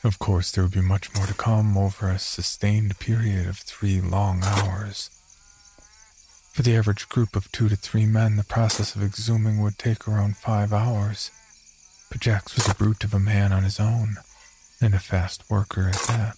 Of 0.05 0.21
course, 0.21 0.53
there 0.53 0.63
would 0.63 0.73
be 0.73 0.81
much 0.81 1.13
more 1.17 1.27
to 1.27 1.35
come 1.35 1.77
over 1.77 2.11
a 2.11 2.19
sustained 2.21 2.97
period 3.01 3.49
of 3.49 3.59
three 3.59 4.01
long 4.01 4.45
hours. 4.45 5.11
For 6.53 6.63
the 6.63 6.77
average 6.77 7.09
group 7.09 7.35
of 7.35 7.51
two 7.51 7.69
to 7.69 7.75
three 7.75 8.07
men, 8.07 8.37
the 8.37 8.45
process 8.45 8.95
of 8.95 9.03
exhuming 9.03 9.61
would 9.61 9.79
take 9.79 10.07
around 10.07 10.37
five 10.37 10.73
hours. 10.73 11.33
But 12.13 12.21
Jax 12.21 12.55
was 12.55 12.69
a 12.69 12.75
brute 12.75 13.05
of 13.05 13.15
a 13.15 13.19
man 13.19 13.55
on 13.55 13.63
his 13.63 13.81
own, 13.81 14.17
and 14.83 14.95
a 14.95 14.99
fast 14.99 15.49
worker 15.49 15.89
at 15.89 16.01
that. 16.09 16.37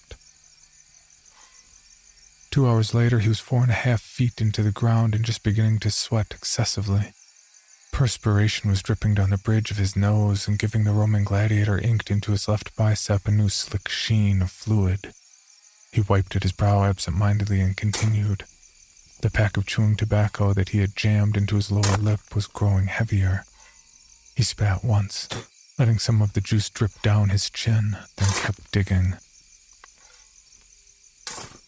Two 2.52 2.68
hours 2.68 2.94
later, 2.94 3.18
he 3.18 3.28
was 3.28 3.40
four 3.40 3.62
and 3.62 3.72
a 3.72 3.74
half 3.74 4.00
feet 4.00 4.40
into 4.40 4.62
the 4.62 4.70
ground 4.70 5.16
and 5.16 5.24
just 5.24 5.42
beginning 5.42 5.80
to 5.80 5.90
sweat 5.90 6.28
excessively. 6.30 7.12
Perspiration 7.90 8.70
was 8.70 8.84
dripping 8.84 9.14
down 9.14 9.30
the 9.30 9.36
bridge 9.36 9.72
of 9.72 9.76
his 9.76 9.96
nose 9.96 10.46
and 10.46 10.60
giving 10.60 10.84
the 10.84 10.92
Roman 10.92 11.24
gladiator 11.24 11.76
inked 11.76 12.08
into 12.08 12.30
his 12.30 12.46
left 12.46 12.76
bicep 12.76 13.26
a 13.26 13.32
new 13.32 13.48
slick 13.48 13.88
sheen 13.88 14.42
of 14.42 14.52
fluid. 14.52 15.12
He 15.90 16.02
wiped 16.02 16.36
at 16.36 16.44
his 16.44 16.52
brow 16.52 16.84
absent 16.84 17.16
mindedly 17.16 17.60
and 17.60 17.76
continued. 17.76 18.44
The 19.22 19.30
pack 19.30 19.56
of 19.56 19.66
chewing 19.66 19.96
tobacco 19.96 20.52
that 20.52 20.68
he 20.68 20.78
had 20.78 20.94
jammed 20.94 21.36
into 21.36 21.56
his 21.56 21.72
lower 21.72 21.96
lip 21.96 22.20
was 22.32 22.46
growing 22.46 22.86
heavier. 22.86 23.44
He 24.36 24.44
spat 24.44 24.84
once, 24.84 25.28
letting 25.78 25.98
some 25.98 26.22
of 26.22 26.32
the 26.34 26.40
juice 26.40 26.70
drip 26.70 26.92
down 27.02 27.30
his 27.30 27.50
chin, 27.50 27.96
then 28.16 28.28
kept 28.34 28.70
digging. 28.70 29.14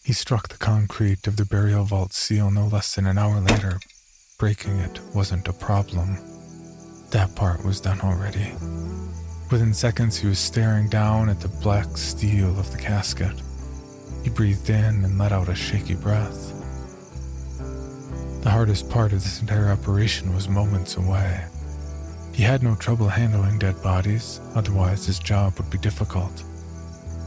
He 0.03 0.13
struck 0.13 0.47
the 0.47 0.57
concrete 0.57 1.27
of 1.27 1.35
the 1.35 1.43
burial 1.43 1.83
vault 1.83 2.13
seal 2.13 2.49
no 2.49 2.67
less 2.67 2.95
than 2.95 3.05
an 3.05 3.17
hour 3.17 3.41
later. 3.41 3.79
Breaking 4.39 4.77
it 4.77 5.01
wasn't 5.13 5.49
a 5.49 5.53
problem. 5.53 6.17
That 7.11 7.35
part 7.35 7.65
was 7.65 7.81
done 7.81 7.99
already. 7.99 8.53
Within 9.51 9.73
seconds, 9.73 10.17
he 10.17 10.27
was 10.27 10.39
staring 10.39 10.87
down 10.87 11.27
at 11.27 11.41
the 11.41 11.47
black 11.47 11.97
steel 11.97 12.57
of 12.57 12.71
the 12.71 12.77
casket. 12.77 13.41
He 14.23 14.29
breathed 14.29 14.69
in 14.69 15.03
and 15.03 15.17
let 15.17 15.33
out 15.33 15.49
a 15.49 15.55
shaky 15.55 15.95
breath. 15.95 16.53
The 18.43 18.49
hardest 18.49 18.89
part 18.89 19.11
of 19.11 19.23
this 19.23 19.41
entire 19.41 19.69
operation 19.69 20.33
was 20.33 20.47
moments 20.47 20.95
away. 20.95 21.45
He 22.37 22.43
had 22.43 22.61
no 22.61 22.75
trouble 22.75 23.07
handling 23.07 23.57
dead 23.57 23.81
bodies, 23.81 24.39
otherwise, 24.53 25.07
his 25.07 25.17
job 25.17 25.57
would 25.57 25.71
be 25.71 25.79
difficult. 25.79 26.43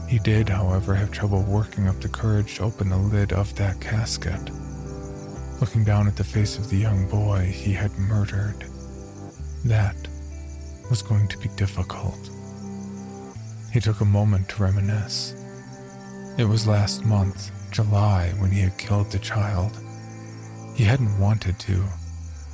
He 0.07 0.19
did, 0.19 0.47
however, 0.47 0.95
have 0.95 1.11
trouble 1.11 1.43
working 1.43 1.89
up 1.89 1.99
the 1.99 2.07
courage 2.07 2.55
to 2.55 2.63
open 2.63 2.87
the 2.87 2.95
lid 2.95 3.33
of 3.33 3.53
that 3.55 3.81
casket. 3.81 4.39
Looking 5.59 5.83
down 5.83 6.07
at 6.07 6.15
the 6.15 6.23
face 6.23 6.57
of 6.57 6.69
the 6.69 6.77
young 6.77 7.09
boy 7.09 7.41
he 7.41 7.73
had 7.73 7.91
murdered, 7.97 8.63
that 9.65 9.97
was 10.89 11.01
going 11.01 11.27
to 11.27 11.37
be 11.39 11.49
difficult. 11.57 12.29
He 13.73 13.81
took 13.81 13.99
a 13.99 14.05
moment 14.05 14.47
to 14.47 14.63
reminisce. 14.63 15.35
It 16.37 16.45
was 16.45 16.65
last 16.67 17.03
month, 17.03 17.51
July, 17.69 18.29
when 18.37 18.49
he 18.49 18.61
had 18.61 18.77
killed 18.77 19.11
the 19.11 19.19
child. 19.19 19.77
He 20.73 20.85
hadn't 20.85 21.19
wanted 21.19 21.59
to, 21.59 21.83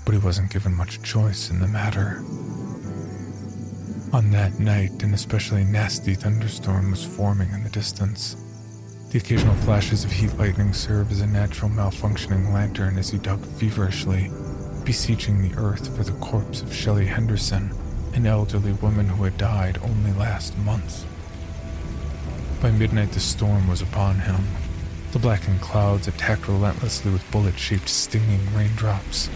but 0.07 0.13
he 0.13 0.19
wasn't 0.19 0.49
given 0.49 0.73
much 0.73 1.03
choice 1.03 1.49
in 1.49 1.59
the 1.59 1.67
matter. 1.67 2.23
On 4.13 4.31
that 4.31 4.57
night, 4.57 5.03
an 5.03 5.13
especially 5.13 5.65
nasty 5.65 6.15
thunderstorm 6.15 6.91
was 6.91 7.03
forming 7.03 7.51
in 7.51 7.61
the 7.61 7.69
distance. 7.69 8.37
The 9.11 9.17
occasional 9.17 9.55
flashes 9.55 10.05
of 10.05 10.11
heat 10.13 10.33
lightning 10.37 10.71
served 10.71 11.11
as 11.11 11.19
a 11.19 11.27
natural 11.27 11.69
malfunctioning 11.69 12.53
lantern 12.53 12.97
as 12.97 13.09
he 13.09 13.17
dug 13.17 13.45
feverishly, 13.45 14.31
beseeching 14.85 15.41
the 15.41 15.57
earth 15.57 15.93
for 15.97 16.05
the 16.05 16.17
corpse 16.19 16.61
of 16.61 16.73
Shelley 16.73 17.07
Henderson 17.07 17.69
an 18.13 18.25
elderly 18.25 18.71
woman 18.71 19.09
who 19.09 19.25
had 19.25 19.37
died 19.37 19.77
only 19.83 20.13
last 20.13 20.57
month. 20.59 21.05
By 22.61 22.71
midnight, 22.71 23.11
the 23.11 23.19
storm 23.19 23.67
was 23.67 23.81
upon 23.81 24.19
him. 24.19 24.47
The 25.11 25.19
blackened 25.19 25.59
clouds 25.59 26.07
attacked 26.07 26.47
relentlessly 26.47 27.11
with 27.11 27.29
bullet 27.29 27.59
shaped, 27.59 27.89
stinging 27.89 28.39
raindrops. 28.55 29.29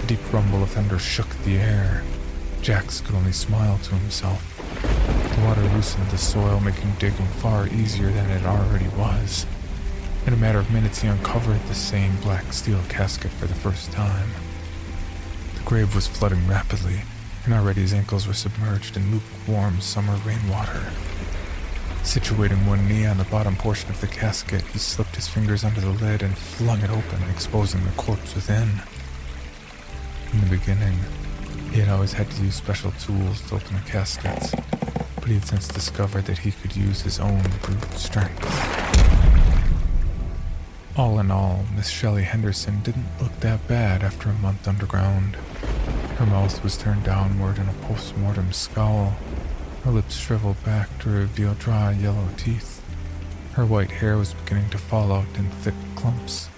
The 0.00 0.06
deep 0.06 0.32
rumble 0.32 0.62
of 0.62 0.70
thunder 0.70 0.98
shook 0.98 1.28
the 1.44 1.56
air. 1.56 2.02
Jax 2.62 3.00
could 3.00 3.14
only 3.14 3.32
smile 3.32 3.78
to 3.78 3.94
himself. 3.94 4.42
The 5.34 5.44
water 5.44 5.62
loosened 5.62 6.10
the 6.10 6.18
soil, 6.18 6.60
making 6.60 6.92
digging 6.98 7.26
far 7.26 7.68
easier 7.68 8.10
than 8.10 8.30
it 8.30 8.44
already 8.44 8.88
was. 8.88 9.46
In 10.26 10.32
a 10.32 10.36
matter 10.36 10.58
of 10.58 10.72
minutes, 10.72 11.02
he 11.02 11.08
uncovered 11.08 11.60
the 11.68 11.74
same 11.74 12.16
black 12.16 12.52
steel 12.52 12.80
casket 12.88 13.30
for 13.30 13.46
the 13.46 13.54
first 13.54 13.92
time. 13.92 14.30
The 15.54 15.62
grave 15.62 15.94
was 15.94 16.06
flooding 16.06 16.48
rapidly, 16.48 17.02
and 17.44 17.54
already 17.54 17.82
his 17.82 17.94
ankles 17.94 18.26
were 18.26 18.34
submerged 18.34 18.96
in 18.96 19.12
lukewarm 19.12 19.80
summer 19.80 20.16
rainwater. 20.26 20.90
Situating 22.02 22.66
one 22.66 22.88
knee 22.88 23.06
on 23.06 23.18
the 23.18 23.24
bottom 23.24 23.56
portion 23.56 23.90
of 23.90 24.00
the 24.00 24.06
casket, 24.06 24.62
he 24.62 24.78
slipped 24.78 25.16
his 25.16 25.28
fingers 25.28 25.64
under 25.64 25.80
the 25.80 25.90
lid 25.90 26.22
and 26.22 26.36
flung 26.36 26.80
it 26.82 26.90
open, 26.90 27.22
exposing 27.30 27.84
the 27.84 27.90
corpse 27.92 28.34
within. 28.34 28.82
In 30.32 30.40
the 30.40 30.56
beginning, 30.58 30.98
he 31.72 31.80
had 31.80 31.88
always 31.88 32.12
had 32.12 32.30
to 32.30 32.42
use 32.42 32.54
special 32.54 32.92
tools 32.92 33.40
to 33.48 33.56
open 33.56 33.74
the 33.76 33.90
caskets, 33.90 34.54
but 35.16 35.26
he 35.26 35.34
had 35.34 35.44
since 35.44 35.68
discovered 35.68 36.26
that 36.26 36.38
he 36.38 36.52
could 36.52 36.76
use 36.76 37.02
his 37.02 37.18
own 37.18 37.42
brute 37.62 37.92
strength. 37.94 38.44
All 40.96 41.18
in 41.18 41.30
all, 41.30 41.64
Miss 41.74 41.88
Shelley 41.88 42.22
Henderson 42.22 42.80
didn't 42.82 43.06
look 43.20 43.38
that 43.40 43.68
bad 43.68 44.02
after 44.02 44.30
a 44.30 44.34
month 44.34 44.66
underground. 44.66 45.36
Her 46.16 46.26
mouth 46.26 46.62
was 46.62 46.78
turned 46.78 47.04
downward 47.04 47.58
in 47.58 47.68
a 47.68 47.86
post-mortem 47.86 48.52
scowl. 48.52 49.16
Her 49.84 49.90
lips 49.90 50.16
shriveled 50.16 50.62
back 50.64 50.98
to 51.00 51.10
reveal 51.10 51.54
dry 51.54 51.92
yellow 51.92 52.28
teeth. 52.38 52.82
Her 53.52 53.66
white 53.66 53.90
hair 53.90 54.16
was 54.16 54.32
beginning 54.32 54.70
to 54.70 54.78
fall 54.78 55.12
out 55.12 55.26
in 55.36 55.50
thick 55.50 55.74
clumps. 55.94 56.48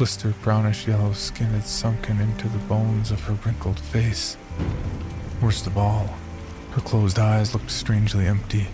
Blistered 0.00 0.40
brownish 0.40 0.88
yellow 0.88 1.12
skin 1.12 1.48
had 1.48 1.66
sunken 1.66 2.22
into 2.22 2.48
the 2.48 2.58
bones 2.60 3.10
of 3.10 3.20
her 3.24 3.34
wrinkled 3.44 3.78
face. 3.78 4.38
Worst 5.42 5.66
of 5.66 5.76
all, 5.76 6.14
her 6.70 6.80
closed 6.80 7.18
eyes 7.18 7.52
looked 7.52 7.70
strangely 7.70 8.26
empty, 8.26 8.68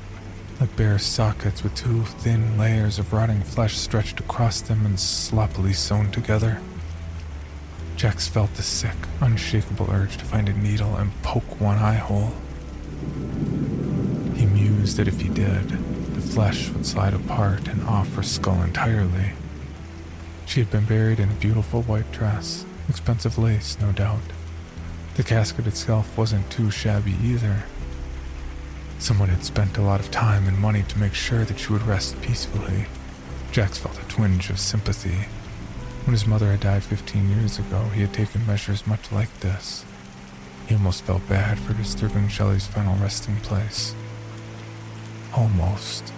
like 0.60 0.76
bare 0.76 1.00
sockets 1.00 1.64
with 1.64 1.74
two 1.74 2.04
thin 2.04 2.56
layers 2.56 3.00
of 3.00 3.12
rotting 3.12 3.42
flesh 3.42 3.76
stretched 3.76 4.20
across 4.20 4.60
them 4.60 4.86
and 4.86 5.00
sloppily 5.00 5.72
sewn 5.72 6.12
together. 6.12 6.60
Jax 7.96 8.28
felt 8.28 8.54
the 8.54 8.62
sick, 8.62 8.96
unshakable 9.20 9.90
urge 9.90 10.16
to 10.18 10.24
find 10.24 10.48
a 10.48 10.52
needle 10.52 10.94
and 10.94 11.10
poke 11.24 11.60
one 11.60 11.78
eye 11.78 11.94
hole. 11.94 12.34
He 14.36 14.46
mused 14.46 14.96
that 14.96 15.08
if 15.08 15.20
he 15.20 15.28
did, 15.28 15.70
the 16.14 16.20
flesh 16.20 16.68
would 16.68 16.86
slide 16.86 17.14
apart 17.14 17.66
and 17.66 17.82
off 17.82 18.14
her 18.14 18.22
skull 18.22 18.62
entirely. 18.62 19.32
She 20.46 20.60
had 20.60 20.70
been 20.70 20.86
buried 20.86 21.20
in 21.20 21.30
a 21.30 21.34
beautiful 21.34 21.82
white 21.82 22.10
dress, 22.12 22.64
expensive 22.88 23.36
lace, 23.36 23.76
no 23.80 23.92
doubt. 23.92 24.22
The 25.16 25.22
casket 25.22 25.66
itself 25.66 26.16
wasn't 26.16 26.50
too 26.50 26.70
shabby 26.70 27.16
either. 27.22 27.64
Someone 28.98 29.28
had 29.28 29.44
spent 29.44 29.76
a 29.76 29.82
lot 29.82 30.00
of 30.00 30.10
time 30.10 30.48
and 30.48 30.58
money 30.58 30.84
to 30.84 30.98
make 30.98 31.12
sure 31.12 31.44
that 31.44 31.58
she 31.58 31.72
would 31.72 31.82
rest 31.82 32.20
peacefully. 32.22 32.86
Jax 33.52 33.76
felt 33.76 34.00
a 34.00 34.08
twinge 34.08 34.48
of 34.48 34.58
sympathy 34.58 35.26
when 36.06 36.12
his 36.12 36.26
mother 36.28 36.52
had 36.52 36.60
died 36.60 36.84
15 36.84 37.30
years 37.30 37.58
ago, 37.58 37.82
he 37.92 38.02
had 38.02 38.14
taken 38.14 38.46
measures 38.46 38.86
much 38.86 39.10
like 39.10 39.40
this. 39.40 39.84
He 40.68 40.76
almost 40.76 41.02
felt 41.02 41.28
bad 41.28 41.58
for 41.58 41.72
disturbing 41.72 42.28
Shelley's 42.28 42.68
final 42.68 42.94
resting 42.98 43.34
place. 43.38 43.92
Almost. 45.34 46.12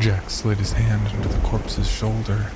Jack 0.00 0.30
slid 0.30 0.58
his 0.58 0.72
hand 0.72 1.08
under 1.08 1.28
the 1.28 1.40
corpse's 1.40 1.90
shoulder. 1.90 2.52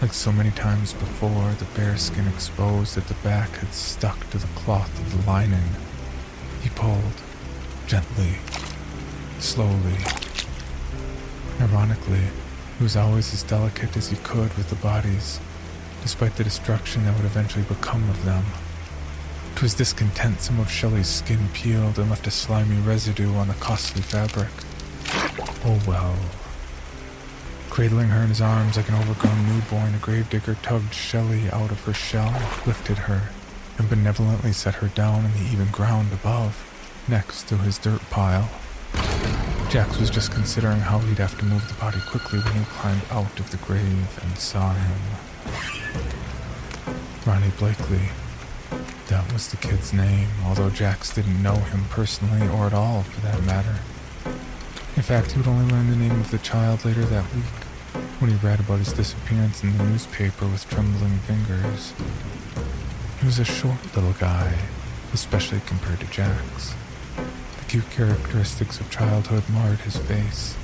Like 0.00 0.14
so 0.14 0.32
many 0.32 0.50
times 0.50 0.94
before, 0.94 1.52
the 1.58 1.66
bare 1.76 1.98
skin 1.98 2.26
exposed 2.26 2.96
at 2.96 3.06
the 3.06 3.14
back 3.22 3.50
had 3.56 3.74
stuck 3.74 4.30
to 4.30 4.38
the 4.38 4.46
cloth 4.54 4.98
of 4.98 5.12
the 5.14 5.30
lining. 5.30 5.76
He 6.62 6.70
pulled, 6.70 7.20
gently, 7.86 8.38
slowly. 9.40 9.98
Ironically, 11.60 12.28
he 12.78 12.82
was 12.82 12.96
always 12.96 13.34
as 13.34 13.42
delicate 13.42 13.94
as 13.94 14.08
he 14.08 14.16
could 14.16 14.56
with 14.56 14.70
the 14.70 14.76
bodies, 14.76 15.38
despite 16.00 16.36
the 16.36 16.44
destruction 16.44 17.04
that 17.04 17.14
would 17.14 17.26
eventually 17.26 17.64
become 17.64 18.08
of 18.08 18.24
them. 18.24 18.44
To 19.56 19.62
his 19.62 19.74
discontent, 19.74 20.40
some 20.40 20.58
of 20.58 20.70
Shelley's 20.70 21.08
skin 21.08 21.46
peeled 21.52 21.98
and 21.98 22.08
left 22.08 22.26
a 22.26 22.30
slimy 22.30 22.80
residue 22.80 23.34
on 23.34 23.48
the 23.48 23.54
costly 23.54 24.00
fabric. 24.00 24.48
Oh 25.62 25.78
well. 25.86 26.16
Cradling 27.70 28.08
her 28.08 28.22
in 28.22 28.28
his 28.28 28.40
arms 28.40 28.76
like 28.76 28.88
an 28.88 28.96
overgrown 28.96 29.46
newborn, 29.46 29.94
a 29.94 29.98
gravedigger 29.98 30.56
tugged 30.60 30.92
Shelley 30.92 31.48
out 31.50 31.70
of 31.70 31.84
her 31.84 31.94
shell, 31.94 32.32
lifted 32.66 32.98
her, 32.98 33.30
and 33.78 33.88
benevolently 33.88 34.52
set 34.52 34.74
her 34.74 34.88
down 34.88 35.24
in 35.24 35.32
the 35.32 35.50
even 35.52 35.68
ground 35.68 36.12
above, 36.12 36.66
next 37.08 37.48
to 37.48 37.56
his 37.58 37.78
dirt 37.78 38.02
pile. 38.10 38.50
Jax 39.70 39.98
was 40.00 40.10
just 40.10 40.32
considering 40.32 40.80
how 40.80 40.98
he'd 40.98 41.18
have 41.18 41.38
to 41.38 41.44
move 41.44 41.66
the 41.68 41.80
body 41.80 42.00
quickly 42.08 42.40
when 42.40 42.54
he 42.54 42.64
climbed 42.64 43.02
out 43.10 43.38
of 43.38 43.50
the 43.52 43.56
grave 43.58 44.18
and 44.20 44.36
saw 44.36 44.74
him. 44.74 45.00
Ronnie 47.24 47.52
Blakely. 47.56 48.08
That 49.06 49.32
was 49.32 49.48
the 49.48 49.56
kid's 49.56 49.92
name, 49.92 50.28
although 50.44 50.70
Jax 50.70 51.14
didn't 51.14 51.40
know 51.40 51.54
him 51.54 51.84
personally 51.88 52.48
or 52.48 52.66
at 52.66 52.74
all 52.74 53.04
for 53.04 53.20
that 53.20 53.42
matter. 53.44 53.76
In 54.96 55.02
fact, 55.02 55.32
he 55.32 55.38
would 55.38 55.46
only 55.48 55.70
learn 55.72 55.88
the 55.88 55.96
name 55.96 56.20
of 56.20 56.30
the 56.32 56.38
child 56.38 56.84
later 56.84 57.04
that 57.04 57.32
week, 57.34 57.44
when 58.20 58.30
he 58.30 58.46
read 58.46 58.60
about 58.60 58.78
his 58.78 58.92
disappearance 58.92 59.62
in 59.62 59.76
the 59.78 59.84
newspaper 59.84 60.46
with 60.46 60.68
trembling 60.68 61.18
fingers. 61.20 61.94
He 63.18 63.24
was 63.24 63.38
a 63.38 63.44
short 63.46 63.78
little 63.96 64.12
guy, 64.12 64.58
especially 65.14 65.60
compared 65.64 66.00
to 66.00 66.06
Jack's. 66.10 66.74
The 67.16 67.64
cute 67.66 67.90
characteristics 67.90 68.78
of 68.78 68.90
childhood 68.90 69.44
marred 69.48 69.78
his 69.80 69.96
face. 69.96 70.54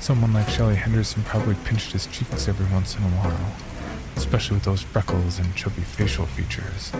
Someone 0.00 0.32
like 0.32 0.48
Shelley 0.48 0.76
Henderson 0.76 1.24
probably 1.24 1.56
pinched 1.64 1.92
his 1.92 2.06
cheeks 2.06 2.48
every 2.48 2.66
once 2.72 2.96
in 2.96 3.02
a 3.02 3.08
while, 3.08 3.52
especially 4.16 4.54
with 4.54 4.64
those 4.64 4.80
freckles 4.80 5.38
and 5.38 5.54
chubby 5.54 5.82
facial 5.82 6.24
features. 6.24 6.92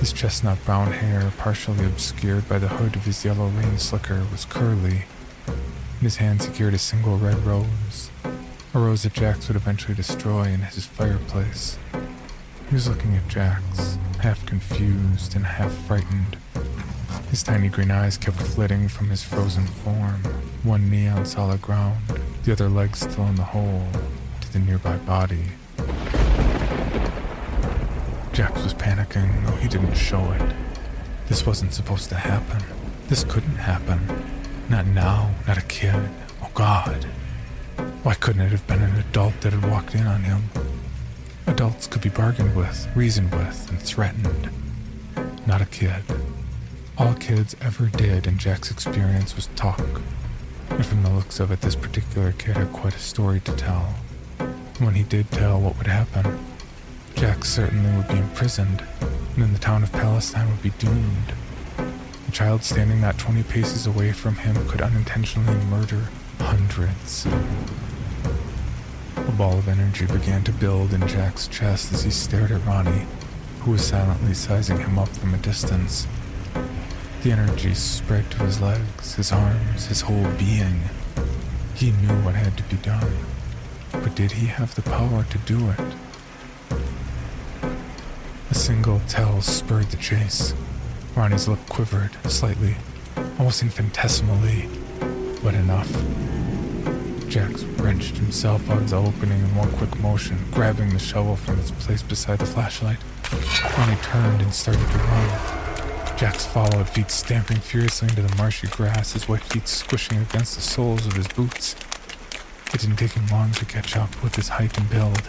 His 0.00 0.14
chestnut 0.14 0.64
brown 0.64 0.92
hair, 0.92 1.30
partially 1.36 1.84
obscured 1.84 2.48
by 2.48 2.58
the 2.58 2.68
hood 2.68 2.96
of 2.96 3.04
his 3.04 3.26
yellow 3.26 3.48
rain 3.48 3.76
slicker, 3.76 4.24
was 4.32 4.46
curly. 4.46 5.04
In 5.46 6.02
his 6.02 6.16
hands 6.16 6.46
he 6.46 6.54
carried 6.54 6.74
a 6.74 6.78
single 6.78 7.18
red 7.18 7.38
rose, 7.44 8.10
a 8.76 8.78
rose 8.78 9.04
that 9.04 9.14
Jax 9.14 9.48
would 9.48 9.56
eventually 9.56 9.94
destroy 9.94 10.44
in 10.44 10.60
his 10.60 10.84
fireplace. 10.84 11.78
He 12.68 12.74
was 12.74 12.86
looking 12.86 13.16
at 13.16 13.26
Jax, 13.26 13.96
half 14.20 14.44
confused 14.44 15.34
and 15.34 15.46
half 15.46 15.72
frightened. 15.86 16.36
His 17.30 17.42
tiny 17.42 17.70
green 17.70 17.90
eyes 17.90 18.18
kept 18.18 18.36
flitting 18.36 18.88
from 18.88 19.08
his 19.08 19.22
frozen 19.22 19.66
form, 19.66 20.20
one 20.62 20.90
knee 20.90 21.08
on 21.08 21.24
solid 21.24 21.62
ground, 21.62 21.96
the 22.44 22.52
other 22.52 22.68
leg 22.68 22.94
still 22.96 23.24
in 23.24 23.36
the 23.36 23.44
hole, 23.44 23.86
to 24.42 24.52
the 24.52 24.58
nearby 24.58 24.98
body. 24.98 25.44
Jax 28.34 28.62
was 28.62 28.74
panicking, 28.74 29.46
though 29.46 29.56
he 29.56 29.68
didn't 29.68 29.94
show 29.94 30.32
it. 30.32 30.54
This 31.28 31.46
wasn't 31.46 31.72
supposed 31.72 32.10
to 32.10 32.16
happen. 32.16 32.62
This 33.08 33.24
couldn't 33.24 33.56
happen. 33.56 34.00
Not 34.68 34.86
now, 34.86 35.34
not 35.46 35.56
a 35.56 35.62
kid. 35.62 36.10
Oh 36.42 36.50
God. 36.52 37.06
Why 38.02 38.14
couldn't 38.14 38.42
it 38.42 38.52
have 38.52 38.66
been 38.66 38.82
an 38.82 38.96
adult 38.96 39.40
that 39.40 39.52
had 39.52 39.70
walked 39.70 39.94
in 39.94 40.06
on 40.06 40.22
him? 40.22 40.44
Adults 41.46 41.86
could 41.86 42.02
be 42.02 42.08
bargained 42.08 42.54
with, 42.54 42.88
reasoned 42.94 43.32
with, 43.32 43.68
and 43.70 43.80
threatened. 43.80 44.50
Not 45.46 45.60
a 45.60 45.66
kid. 45.66 46.02
All 46.98 47.14
kids 47.14 47.56
ever 47.60 47.86
did 47.86 48.26
in 48.26 48.38
Jack's 48.38 48.70
experience 48.70 49.36
was 49.36 49.48
talk. 49.56 50.00
And 50.70 50.84
from 50.84 51.02
the 51.02 51.10
looks 51.10 51.40
of 51.40 51.50
it, 51.50 51.60
this 51.60 51.76
particular 51.76 52.32
kid 52.32 52.56
had 52.56 52.72
quite 52.72 52.94
a 52.94 52.98
story 52.98 53.40
to 53.40 53.52
tell. 53.56 53.94
When 54.78 54.94
he 54.94 55.02
did 55.02 55.30
tell 55.30 55.60
what 55.60 55.78
would 55.78 55.86
happen, 55.86 56.38
Jack 57.14 57.44
certainly 57.44 57.96
would 57.96 58.08
be 58.08 58.18
imprisoned, 58.18 58.84
and 59.00 59.42
then 59.42 59.52
the 59.52 59.58
town 59.58 59.82
of 59.82 59.92
Palestine 59.92 60.50
would 60.50 60.62
be 60.62 60.70
doomed. 60.78 61.32
The 62.26 62.32
child 62.32 62.62
standing 62.64 63.00
not 63.00 63.18
20 63.18 63.42
paces 63.44 63.86
away 63.86 64.12
from 64.12 64.36
him 64.36 64.68
could 64.68 64.82
unintentionally 64.82 65.64
murder 65.66 66.08
hundreds. 66.38 67.26
A 69.16 69.32
ball 69.32 69.58
of 69.58 69.68
energy 69.68 70.06
began 70.06 70.44
to 70.44 70.52
build 70.52 70.92
in 70.92 71.06
Jack's 71.08 71.48
chest 71.48 71.92
as 71.92 72.04
he 72.04 72.10
stared 72.10 72.50
at 72.50 72.64
Ronnie, 72.64 73.06
who 73.60 73.72
was 73.72 73.86
silently 73.86 74.34
sizing 74.34 74.78
him 74.78 74.98
up 74.98 75.08
from 75.08 75.34
a 75.34 75.38
distance. 75.38 76.06
The 77.22 77.32
energy 77.32 77.74
spread 77.74 78.30
to 78.32 78.38
his 78.44 78.60
legs, 78.60 79.14
his 79.14 79.32
arms, 79.32 79.86
his 79.86 80.02
whole 80.02 80.30
being. 80.38 80.82
He 81.74 81.90
knew 81.90 82.14
what 82.22 82.34
had 82.34 82.56
to 82.56 82.62
be 82.64 82.76
done, 82.76 83.16
but 83.90 84.14
did 84.14 84.32
he 84.32 84.46
have 84.46 84.74
the 84.74 84.82
power 84.82 85.24
to 85.24 85.38
do 85.38 85.70
it? 85.70 85.80
A 88.50 88.54
single 88.54 89.00
tell 89.08 89.42
spurred 89.42 89.90
the 89.90 89.96
chase. 89.96 90.54
Ronnie's 91.16 91.48
lip 91.48 91.58
quivered 91.68 92.12
slightly, 92.30 92.76
almost 93.38 93.62
infinitesimally, 93.62 94.68
but 95.42 95.54
enough. 95.54 95.90
Jax 97.28 97.64
wrenched 97.64 98.16
himself 98.16 98.70
out 98.70 98.78
of 98.78 98.90
the 98.90 98.96
opening 98.96 99.40
in 99.40 99.56
one 99.56 99.70
quick 99.72 99.98
motion, 99.98 100.38
grabbing 100.52 100.90
the 100.90 100.98
shovel 100.98 101.36
from 101.36 101.58
its 101.58 101.70
place 101.72 102.02
beside 102.02 102.38
the 102.38 102.46
flashlight. 102.46 102.98
Ronnie 103.76 103.96
turned 104.02 104.40
and 104.40 104.54
started 104.54 104.88
to 104.88 104.98
run. 104.98 106.16
Jax 106.16 106.46
followed, 106.46 106.88
feet 106.88 107.10
stamping 107.10 107.58
furiously 107.58 108.08
into 108.08 108.22
the 108.22 108.34
marshy 108.36 108.68
grass, 108.68 109.12
his 109.12 109.28
wet 109.28 109.42
feet 109.42 109.66
squishing 109.66 110.18
against 110.18 110.54
the 110.54 110.62
soles 110.62 111.04
of 111.04 111.14
his 111.14 111.28
boots. 111.28 111.74
It 112.72 112.80
didn't 112.80 112.96
take 112.96 113.12
him 113.12 113.26
long 113.26 113.50
to 113.52 113.64
catch 113.64 113.96
up 113.96 114.22
with 114.22 114.36
his 114.36 114.48
height 114.48 114.78
and 114.78 114.88
build. 114.88 115.28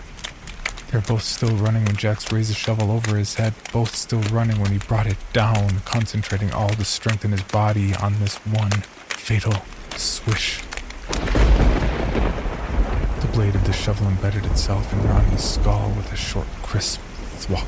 They 0.89 0.97
were 0.99 1.03
both 1.05 1.23
still 1.23 1.55
running 1.57 1.83
when 1.83 1.97
Jax 1.97 2.31
raised 2.31 2.51
the 2.51 2.55
shovel 2.55 2.91
over 2.91 3.17
his 3.17 3.36
head, 3.36 3.53
both 3.73 3.93
still 3.95 4.21
running 4.31 4.62
when 4.62 4.71
he 4.71 4.77
brought 4.77 5.07
it 5.07 5.17
down, 5.33 5.79
concentrating 5.83 6.53
all 6.53 6.73
the 6.73 6.86
strength 6.86 7.25
in 7.25 7.31
his 7.31 7.43
body 7.43 7.93
on 7.95 8.19
this 8.19 8.38
one 8.38 8.71
fatal 8.71 9.53
swish. 9.97 10.62
The 13.38 13.43
blade 13.43 13.56
of 13.56 13.65
the 13.65 13.73
shovel 13.73 14.08
embedded 14.08 14.45
itself 14.47 14.91
in 14.91 15.08
Ronnie's 15.08 15.43
skull 15.43 15.93
with 15.95 16.12
a 16.12 16.15
short, 16.15 16.47
crisp 16.63 17.00
thwop. 17.36 17.67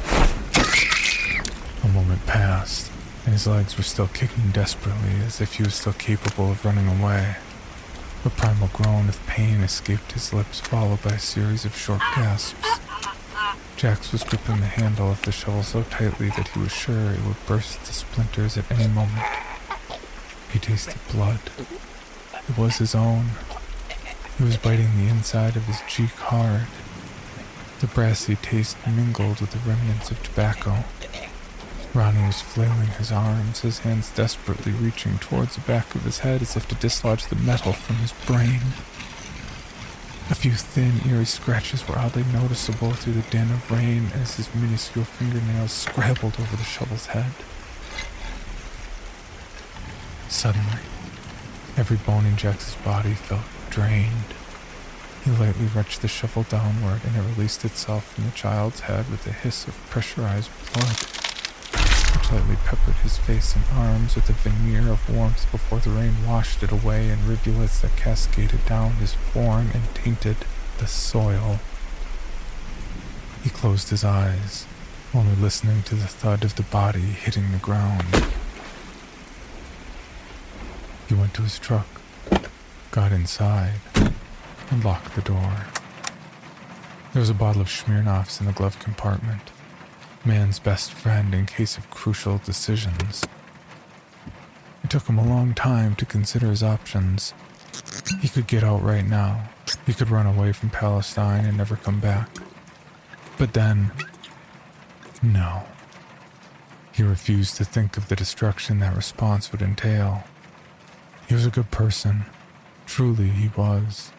A 1.83 1.87
moment 1.89 2.25
passed, 2.25 2.91
and 3.23 3.33
his 3.33 3.45
legs 3.45 3.77
were 3.77 3.83
still 3.83 4.07
kicking 4.07 4.49
desperately 4.49 5.11
as 5.23 5.39
if 5.39 5.53
he 5.53 5.63
was 5.63 5.75
still 5.75 5.93
capable 5.93 6.49
of 6.49 6.65
running 6.65 6.87
away. 6.87 7.35
A 8.25 8.31
primal 8.31 8.69
groan 8.73 9.09
of 9.09 9.23
pain 9.27 9.61
escaped 9.61 10.13
his 10.13 10.33
lips, 10.33 10.59
followed 10.59 11.03
by 11.03 11.11
a 11.11 11.19
series 11.19 11.65
of 11.65 11.77
short 11.77 12.01
gasps. 12.15 12.79
Jax 13.77 14.11
was 14.11 14.23
gripping 14.23 14.61
the 14.61 14.65
handle 14.65 15.11
of 15.11 15.21
the 15.21 15.31
shovel 15.31 15.61
so 15.61 15.83
tightly 15.83 16.29
that 16.29 16.47
he 16.47 16.59
was 16.61 16.71
sure 16.71 17.11
it 17.11 17.23
would 17.27 17.45
burst 17.45 17.85
to 17.85 17.93
splinters 17.93 18.57
at 18.57 18.71
any 18.71 18.87
moment. 18.87 19.23
He 20.51 20.57
tasted 20.57 20.97
blood. 21.11 21.41
It 22.49 22.57
was 22.57 22.77
his 22.77 22.95
own. 22.95 23.25
He 24.39 24.45
was 24.45 24.55
biting 24.55 24.95
the 24.95 25.11
inside 25.11 25.57
of 25.57 25.65
his 25.65 25.81
cheek 25.89 26.11
hard. 26.11 26.65
The 27.81 27.87
brassy 27.87 28.37
taste 28.37 28.77
mingled 28.87 29.41
with 29.41 29.51
the 29.51 29.69
remnants 29.69 30.11
of 30.11 30.23
tobacco. 30.23 30.85
Ronnie 31.93 32.25
was 32.25 32.39
flailing 32.39 32.87
his 32.87 33.11
arms, 33.11 33.59
his 33.59 33.79
hands 33.79 34.09
desperately 34.11 34.71
reaching 34.71 35.17
towards 35.17 35.55
the 35.55 35.61
back 35.61 35.93
of 35.93 36.03
his 36.05 36.19
head 36.19 36.41
as 36.41 36.55
if 36.55 36.69
to 36.69 36.75
dislodge 36.75 37.25
the 37.25 37.35
metal 37.35 37.73
from 37.73 37.97
his 37.97 38.13
brain. 38.13 38.61
A 40.29 40.35
few 40.35 40.53
thin, 40.53 41.01
eerie 41.05 41.25
scratches 41.25 41.85
were 41.85 41.99
oddly 41.99 42.23
noticeable 42.31 42.93
through 42.93 43.13
the 43.13 43.29
din 43.29 43.51
of 43.51 43.69
rain 43.69 44.07
as 44.13 44.37
his 44.37 44.55
minuscule 44.55 45.03
fingernails 45.03 45.73
scrabbled 45.73 46.39
over 46.39 46.55
the 46.55 46.63
shovel's 46.63 47.07
head. 47.07 47.33
Suddenly, 50.29 50.79
every 51.75 51.97
bone 51.97 52.25
in 52.25 52.37
Jax's 52.37 52.75
body 52.85 53.15
felt 53.15 53.41
drained. 53.69 54.33
He 55.23 55.31
lightly 55.31 55.67
wrenched 55.67 56.01
the 56.01 56.07
shovel 56.07 56.43
downward 56.43 57.01
and 57.05 57.15
it 57.15 57.35
released 57.35 57.65
itself 57.65 58.13
from 58.13 58.25
the 58.25 58.31
child's 58.31 58.81
head 58.81 59.09
with 59.11 59.27
a 59.27 59.31
hiss 59.31 59.67
of 59.67 59.75
pressurized 59.89 60.49
blood, 60.73 60.97
which 62.15 62.31
lightly 62.31 62.55
peppered 62.65 62.95
his 62.95 63.17
face 63.17 63.55
and 63.55 63.65
arms 63.73 64.15
with 64.15 64.29
a 64.29 64.33
veneer 64.33 64.89
of 64.91 65.09
warmth 65.13 65.51
before 65.51 65.79
the 65.79 65.89
rain 65.89 66.25
washed 66.25 66.63
it 66.63 66.71
away 66.71 67.09
in 67.09 67.27
rivulets 67.27 67.81
that 67.81 67.95
cascaded 67.97 68.65
down 68.65 68.93
his 68.93 69.13
form 69.13 69.69
and 69.73 69.93
tainted 69.93 70.37
the 70.77 70.87
soil. 70.87 71.59
He 73.43 73.49
closed 73.49 73.89
his 73.89 74.03
eyes, 74.03 74.65
only 75.13 75.35
listening 75.35 75.83
to 75.83 75.95
the 75.95 76.07
thud 76.07 76.43
of 76.43 76.55
the 76.55 76.63
body 76.63 76.99
hitting 76.99 77.51
the 77.51 77.57
ground. 77.57 78.05
He 81.07 81.15
went 81.15 81.33
to 81.35 81.41
his 81.41 81.59
truck, 81.59 81.98
got 82.91 83.11
inside, 83.11 83.79
and 84.71 84.83
locked 84.83 85.15
the 85.15 85.21
door. 85.21 85.65
There 87.13 87.19
was 87.19 87.29
a 87.29 87.35
bottle 87.35 87.61
of 87.61 87.67
Smirnoff's 87.67 88.39
in 88.39 88.45
the 88.45 88.51
glove 88.51 88.79
compartment, 88.79 89.51
man's 90.25 90.59
best 90.59 90.91
friend 90.91 91.33
in 91.33 91.45
case 91.45 91.77
of 91.77 91.89
crucial 91.89 92.39
decisions. 92.39 93.25
It 94.83 94.89
took 94.89 95.07
him 95.07 95.19
a 95.19 95.27
long 95.27 95.53
time 95.53 95.95
to 95.95 96.05
consider 96.05 96.47
his 96.47 96.63
options. 96.63 97.33
He 98.21 98.27
could 98.27 98.47
get 98.47 98.63
out 98.63 98.81
right 98.81 99.05
now. 99.05 99.49
He 99.85 99.93
could 99.93 100.09
run 100.09 100.25
away 100.25 100.51
from 100.51 100.69
Palestine 100.69 101.45
and 101.45 101.57
never 101.57 101.75
come 101.75 101.99
back. 101.99 102.29
But 103.37 103.53
then, 103.53 103.91
no. 105.21 105.63
He 106.91 107.03
refused 107.03 107.55
to 107.57 107.65
think 107.65 107.97
of 107.97 108.07
the 108.07 108.15
destruction 108.15 108.79
that 108.79 108.95
response 108.95 109.51
would 109.51 109.61
entail. 109.61 110.23
He 111.27 111.35
was 111.35 111.45
a 111.45 111.51
good 111.51 111.71
person. 111.71 112.25
Truly, 112.89 113.29
he 113.29 113.49
was. 113.55 114.11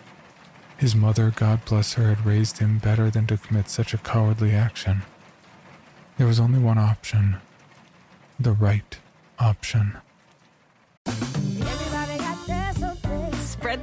His 0.79 0.95
mother, 0.95 1.33
God 1.35 1.65
bless 1.65 1.95
her, 1.95 2.15
had 2.15 2.25
raised 2.25 2.59
him 2.59 2.79
better 2.79 3.11
than 3.11 3.27
to 3.27 3.37
commit 3.37 3.69
such 3.69 3.93
a 3.93 3.99
cowardly 3.99 4.53
action. 4.53 5.03
There 6.17 6.27
was 6.27 6.39
only 6.39 6.61
one 6.61 6.79
option 6.79 7.39
the 8.39 8.53
right 8.53 8.97
option. 9.39 9.99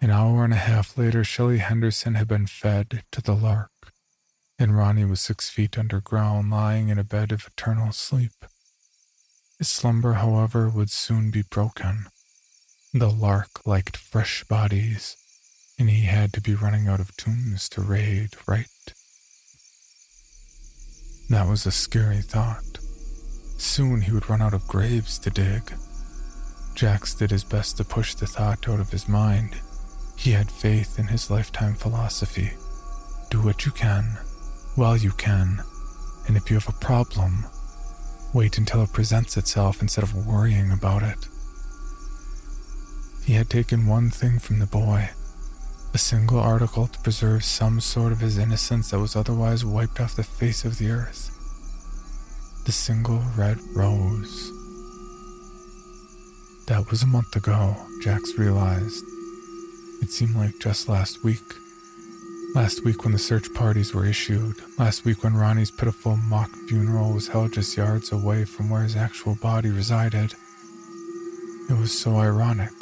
An 0.00 0.10
hour 0.10 0.44
and 0.44 0.52
a 0.52 0.56
half 0.56 0.96
later, 0.96 1.24
Shelley 1.24 1.58
Henderson 1.58 2.14
had 2.14 2.28
been 2.28 2.46
fed 2.46 3.02
to 3.10 3.20
the 3.20 3.34
lark, 3.34 3.92
and 4.56 4.76
Ronnie 4.76 5.04
was 5.04 5.20
six 5.20 5.50
feet 5.50 5.76
underground, 5.76 6.50
lying 6.50 6.88
in 6.88 6.98
a 6.98 7.04
bed 7.04 7.32
of 7.32 7.48
eternal 7.48 7.90
sleep. 7.90 8.44
His 9.58 9.68
slumber, 9.68 10.14
however, 10.14 10.68
would 10.68 10.90
soon 10.90 11.32
be 11.32 11.42
broken. 11.42 12.06
The 12.94 13.10
lark 13.10 13.66
liked 13.66 13.96
fresh 13.96 14.44
bodies, 14.44 15.16
and 15.80 15.90
he 15.90 16.02
had 16.02 16.32
to 16.34 16.40
be 16.40 16.54
running 16.54 16.86
out 16.86 17.00
of 17.00 17.16
tombs 17.16 17.68
to 17.70 17.80
raid, 17.80 18.30
right? 18.46 18.66
That 21.28 21.48
was 21.48 21.66
a 21.66 21.72
scary 21.72 22.22
thought. 22.22 22.78
Soon 23.58 24.02
he 24.02 24.12
would 24.12 24.30
run 24.30 24.42
out 24.42 24.54
of 24.54 24.68
graves 24.68 25.18
to 25.18 25.30
dig. 25.30 25.72
Jax 26.76 27.14
did 27.14 27.32
his 27.32 27.42
best 27.42 27.76
to 27.78 27.84
push 27.84 28.14
the 28.14 28.28
thought 28.28 28.68
out 28.68 28.78
of 28.78 28.92
his 28.92 29.08
mind. 29.08 29.56
He 30.18 30.32
had 30.32 30.50
faith 30.50 30.98
in 30.98 31.06
his 31.06 31.30
lifetime 31.30 31.74
philosophy. 31.74 32.50
Do 33.30 33.40
what 33.40 33.64
you 33.64 33.72
can, 33.72 34.18
while 34.74 34.96
you 34.96 35.12
can, 35.12 35.62
and 36.26 36.36
if 36.36 36.50
you 36.50 36.58
have 36.58 36.68
a 36.68 36.84
problem, 36.84 37.46
wait 38.34 38.58
until 38.58 38.82
it 38.82 38.92
presents 38.92 39.36
itself 39.36 39.80
instead 39.80 40.02
of 40.02 40.26
worrying 40.26 40.72
about 40.72 41.02
it. 41.02 41.28
He 43.24 43.34
had 43.34 43.48
taken 43.48 43.86
one 43.86 44.10
thing 44.10 44.38
from 44.38 44.58
the 44.58 44.66
boy 44.66 45.10
a 45.94 45.98
single 45.98 46.38
article 46.38 46.86
to 46.86 47.00
preserve 47.00 47.42
some 47.42 47.80
sort 47.80 48.12
of 48.12 48.20
his 48.20 48.36
innocence 48.36 48.90
that 48.90 48.98
was 48.98 49.16
otherwise 49.16 49.64
wiped 49.64 50.00
off 50.00 50.16
the 50.16 50.22
face 50.22 50.64
of 50.64 50.76
the 50.78 50.90
earth. 50.90 51.30
the 52.66 52.72
single 52.72 53.22
red 53.34 53.56
rose. 53.74 54.52
That 56.66 56.90
was 56.90 57.02
a 57.02 57.06
month 57.06 57.34
ago, 57.34 57.74
Jax 58.02 58.34
realized. 58.36 59.02
It 60.00 60.10
seemed 60.10 60.36
like 60.36 60.58
just 60.58 60.88
last 60.88 61.24
week. 61.24 61.54
Last 62.54 62.84
week 62.84 63.04
when 63.04 63.12
the 63.12 63.18
search 63.18 63.52
parties 63.52 63.94
were 63.94 64.06
issued. 64.06 64.56
Last 64.78 65.04
week 65.04 65.22
when 65.22 65.36
Ronnie's 65.36 65.70
pitiful 65.70 66.16
mock 66.16 66.50
funeral 66.68 67.12
was 67.12 67.28
held 67.28 67.52
just 67.52 67.76
yards 67.76 68.10
away 68.10 68.44
from 68.44 68.70
where 68.70 68.82
his 68.82 68.96
actual 68.96 69.34
body 69.34 69.70
resided. 69.70 70.34
It 71.68 71.76
was 71.78 71.96
so 71.96 72.16
ironic. 72.16 72.72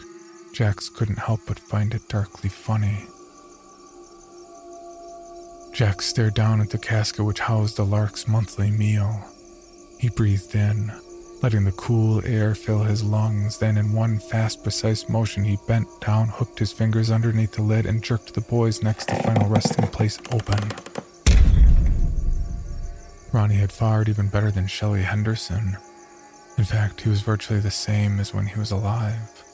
Jax 0.52 0.88
couldn't 0.88 1.18
help 1.18 1.40
but 1.46 1.58
find 1.58 1.94
it 1.94 2.08
darkly 2.08 2.48
funny. 2.48 3.06
Jax 5.72 6.06
stared 6.06 6.34
down 6.34 6.60
at 6.60 6.70
the 6.70 6.78
casket 6.78 7.24
which 7.24 7.40
housed 7.40 7.76
the 7.76 7.84
lark's 7.84 8.28
monthly 8.28 8.70
meal. 8.70 9.24
He 9.98 10.08
breathed 10.08 10.54
in, 10.54 10.92
letting 11.42 11.64
the 11.64 11.72
cool 11.72 12.24
air 12.24 12.54
fill 12.54 12.82
his 12.82 13.04
lungs. 13.04 13.58
Then, 13.58 13.76
in 13.76 13.92
one 13.92 14.18
fast, 14.18 14.62
precise 14.62 15.08
motion, 15.08 15.44
he 15.44 15.58
bent 15.68 15.88
down, 16.00 16.28
hooked 16.28 16.58
his 16.58 16.72
fingers 16.72 17.10
underneath 17.10 17.52
the 17.52 17.62
lid, 17.62 17.86
and 17.86 18.02
jerked 18.02 18.34
the 18.34 18.40
boy's 18.40 18.82
next 18.82 19.08
to 19.08 19.16
final 19.22 19.48
resting 19.48 19.86
place 19.88 20.18
open. 20.32 20.58
Ronnie 23.32 23.56
had 23.56 23.72
fared 23.72 24.08
even 24.08 24.28
better 24.28 24.50
than 24.50 24.66
Shelley 24.66 25.02
Henderson. 25.02 25.76
In 26.56 26.64
fact, 26.64 27.02
he 27.02 27.10
was 27.10 27.20
virtually 27.20 27.60
the 27.60 27.70
same 27.70 28.18
as 28.18 28.32
when 28.32 28.46
he 28.46 28.58
was 28.58 28.70
alive, 28.70 29.44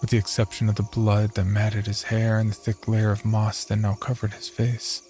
with 0.00 0.10
the 0.10 0.18
exception 0.18 0.68
of 0.68 0.74
the 0.74 0.82
blood 0.82 1.34
that 1.34 1.44
matted 1.44 1.86
his 1.86 2.02
hair 2.02 2.38
and 2.38 2.50
the 2.50 2.54
thick 2.54 2.86
layer 2.86 3.10
of 3.10 3.24
moss 3.24 3.64
that 3.64 3.76
now 3.76 3.94
covered 3.94 4.34
his 4.34 4.50
face. 4.50 5.00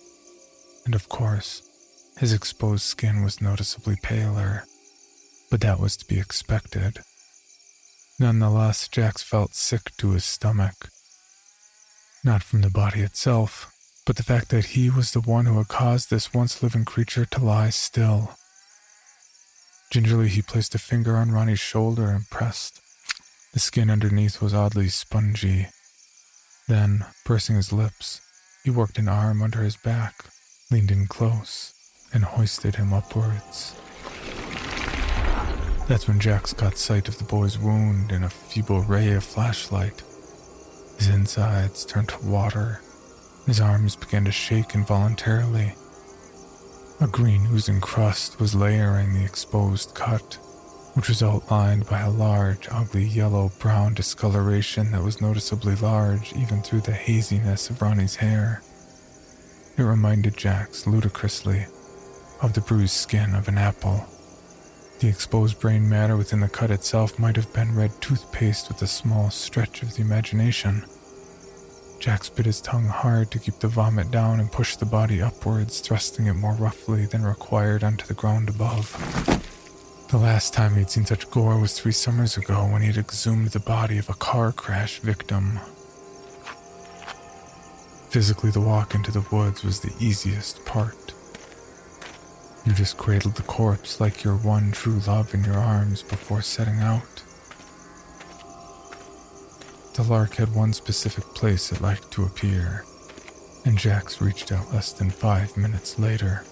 And 0.87 0.95
of 0.95 1.09
course, 1.09 1.69
his 2.19 2.33
exposed 2.33 2.85
skin 2.85 3.25
was 3.25 3.41
noticeably 3.41 3.97
paler, 4.01 4.65
but 5.55 5.61
that 5.61 5.79
was 5.79 5.97
to 5.97 6.05
be 6.07 6.19
expected. 6.19 6.99
Nonetheless, 8.19 8.89
Jax 8.89 9.23
felt 9.23 9.55
sick 9.55 9.93
to 9.99 10.11
his 10.11 10.25
stomach. 10.25 10.89
Not 12.25 12.43
from 12.43 12.63
the 12.63 12.71
body 12.71 13.03
itself, 13.03 13.73
but 14.05 14.17
the 14.17 14.25
fact 14.25 14.49
that 14.49 14.75
he 14.75 14.91
was 14.91 15.13
the 15.13 15.21
one 15.21 15.47
who 15.47 15.57
had 15.59 15.69
caused 15.69 16.11
this 16.11 16.35
once 16.35 16.61
living 16.61 16.85
creature 16.85 17.25
to 17.27 17.45
lie 17.45 17.71
still. 17.71 18.33
Gingerly, 19.93 20.27
he 20.27 20.43
placed 20.43 20.75
a 20.75 20.79
finger 20.81 21.17
on 21.17 21.31
Ronnie's 21.31 21.61
shoulder 21.61 22.11
and 22.11 22.29
pressed. 22.31 22.81
The 23.53 23.61
skin 23.61 23.91
underneath 23.91 24.43
was 24.43 24.55
oddly 24.55 24.89
spongy. 24.89 25.69
Then, 26.67 27.07
pursing 27.25 27.55
his 27.55 27.73
lips, 27.73 28.21
he 28.65 28.73
worked 28.73 28.99
an 28.99 29.07
arm 29.07 29.41
under 29.41 29.63
his 29.63 29.77
back, 29.77 30.17
leaned 30.73 30.91
in 30.91 31.07
close, 31.07 31.73
and 32.13 32.25
hoisted 32.25 32.75
him 32.75 32.93
upwards. 32.93 33.77
That's 35.87 36.09
when 36.09 36.19
Jax 36.19 36.55
caught 36.55 36.79
sight 36.79 37.09
of 37.09 37.19
the 37.19 37.25
boy's 37.25 37.59
wound 37.59 38.11
in 38.11 38.25
a 38.25 38.31
feeble 38.31 38.81
ray 38.81 39.13
of 39.13 39.23
flashlight. 39.23 40.03
His 40.97 41.09
insides 41.09 41.85
turned 41.85 42.09
to 42.09 42.27
water. 42.27 42.81
His 43.47 43.61
arms 43.61 43.95
began 43.95 44.25
to 44.25 44.33
shake 44.33 44.75
involuntarily. 44.75 45.75
A 47.03 47.07
green 47.07 47.47
oozing 47.53 47.83
crust 47.83 48.41
was 48.41 48.55
layering 48.55 49.13
the 49.13 49.25
exposed 49.25 49.95
cut, 49.95 50.39
which 50.95 51.09
was 51.09 51.23
outlined 51.23 51.87
by 51.87 52.01
a 52.01 52.11
large, 52.11 52.67
ugly 52.71 53.05
yellow 53.05 53.53
brown 53.59 53.93
discoloration 53.93 54.91
that 54.93 55.03
was 55.03 55.21
noticeably 55.21 55.75
large 55.77 56.33
even 56.33 56.63
through 56.63 56.81
the 56.81 56.93
haziness 56.93 57.69
of 57.69 57.83
Ronnie's 57.83 58.17
hair. 58.17 58.63
It 59.77 59.83
reminded 59.83 60.37
Jax 60.39 60.87
ludicrously 60.87 61.67
of 62.41 62.55
the 62.55 62.63
bruised 62.63 62.95
skin 62.95 63.35
of 63.35 63.49
an 63.49 63.59
apple. 63.59 64.07
The 65.05 65.11
exposed 65.11 65.61
brain 65.61 65.87
matter 65.87 66.17
within 66.17 66.41
the 66.41 66.49
cut 66.49 66.71
itself 66.71 67.19
might 67.19 67.37
have 67.37 67.53
been 67.53 67.77
red 67.77 67.91
toothpaste 68.01 68.69
with 68.69 68.81
a 68.81 68.87
small 68.87 69.29
stretch 69.29 69.83
of 69.83 69.95
the 69.95 70.01
imagination. 70.01 70.87
Jax 72.01 72.31
bit 72.31 72.47
his 72.47 72.63
tongue 72.63 72.87
hard 72.87 73.31
to 73.31 73.39
keep 73.39 73.59
the 73.59 73.69
vomit 73.69 74.11
down 74.11 74.41
and 74.41 74.51
pushed 74.51 74.81
the 74.81 74.87
body 74.87 75.21
upwards, 75.21 75.81
thrusting 75.81 76.27
it 76.27 76.33
more 76.33 76.55
roughly 76.55 77.05
than 77.05 77.23
required 77.23 77.85
onto 77.85 78.07
the 78.07 78.15
ground 78.15 78.49
above. 78.49 78.97
The 80.11 80.17
last 80.17 80.55
time 80.55 80.75
he'd 80.75 80.89
seen 80.89 81.05
such 81.05 81.31
gore 81.31 81.59
was 81.59 81.79
three 81.79 81.93
summers 81.93 82.39
ago 82.39 82.67
when 82.67 82.81
he'd 82.81 82.97
exhumed 82.97 83.49
the 83.49 83.61
body 83.61 83.99
of 83.99 84.09
a 84.09 84.15
car 84.15 84.53
crash 84.53 85.01
victim. 85.01 85.61
Physically, 88.09 88.51
the 88.51 88.63
walk 88.63 88.95
into 88.95 89.13
the 89.13 89.27
woods 89.31 89.63
was 89.65 89.81
the 89.81 89.93
easiest 90.01 90.65
part. 90.65 91.14
You 92.65 92.73
just 92.73 92.97
cradled 92.97 93.35
the 93.35 93.43
corpse 93.43 94.01
like 94.01 94.25
your 94.25 94.37
one 94.37 94.73
true 94.73 95.01
love 95.07 95.35
in 95.35 95.45
your 95.45 95.59
arms 95.59 96.03
before 96.03 96.41
setting 96.41 96.81
out. 96.81 97.23
The 99.95 100.03
lark 100.03 100.37
had 100.37 100.55
one 100.55 100.73
specific 100.73 101.25
place 101.35 101.71
it 101.71 101.81
liked 101.81 102.11
to 102.13 102.25
appear, 102.25 102.85
and 103.65 103.79
Jax 103.79 104.21
reached 104.21 104.51
out 104.51 104.73
less 104.73 104.93
than 104.93 105.11
five 105.11 105.57
minutes 105.57 105.99
later. 105.99 106.45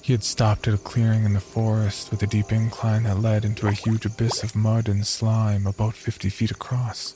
He 0.00 0.12
had 0.12 0.24
stopped 0.24 0.66
at 0.66 0.74
a 0.74 0.78
clearing 0.78 1.24
in 1.24 1.32
the 1.32 1.40
forest 1.40 2.10
with 2.10 2.22
a 2.22 2.26
deep 2.26 2.50
incline 2.50 3.02
that 3.04 3.20
led 3.20 3.44
into 3.44 3.68
a 3.68 3.72
huge 3.72 4.06
abyss 4.06 4.42
of 4.42 4.56
mud 4.56 4.88
and 4.88 5.06
slime 5.06 5.66
about 5.66 5.94
50 5.94 6.28
feet 6.28 6.50
across. 6.50 7.14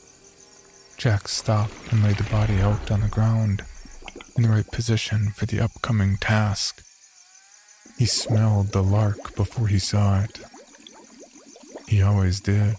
Jax 0.97 1.31
stopped 1.31 1.91
and 1.91 2.03
laid 2.03 2.17
the 2.17 2.29
body 2.29 2.59
out 2.59 2.91
on 2.91 3.01
the 3.01 3.07
ground, 3.07 3.63
in 4.35 4.43
the 4.43 4.49
right 4.49 4.67
position 4.71 5.31
for 5.31 5.45
the 5.45 5.59
upcoming 5.59 6.17
task. 6.17 6.86
He 7.97 8.05
smelled 8.05 8.67
the 8.67 8.83
lark 8.83 9.35
before 9.35 9.67
he 9.67 9.79
saw 9.79 10.21
it. 10.21 10.39
He 11.87 12.01
always 12.01 12.39
did. 12.39 12.75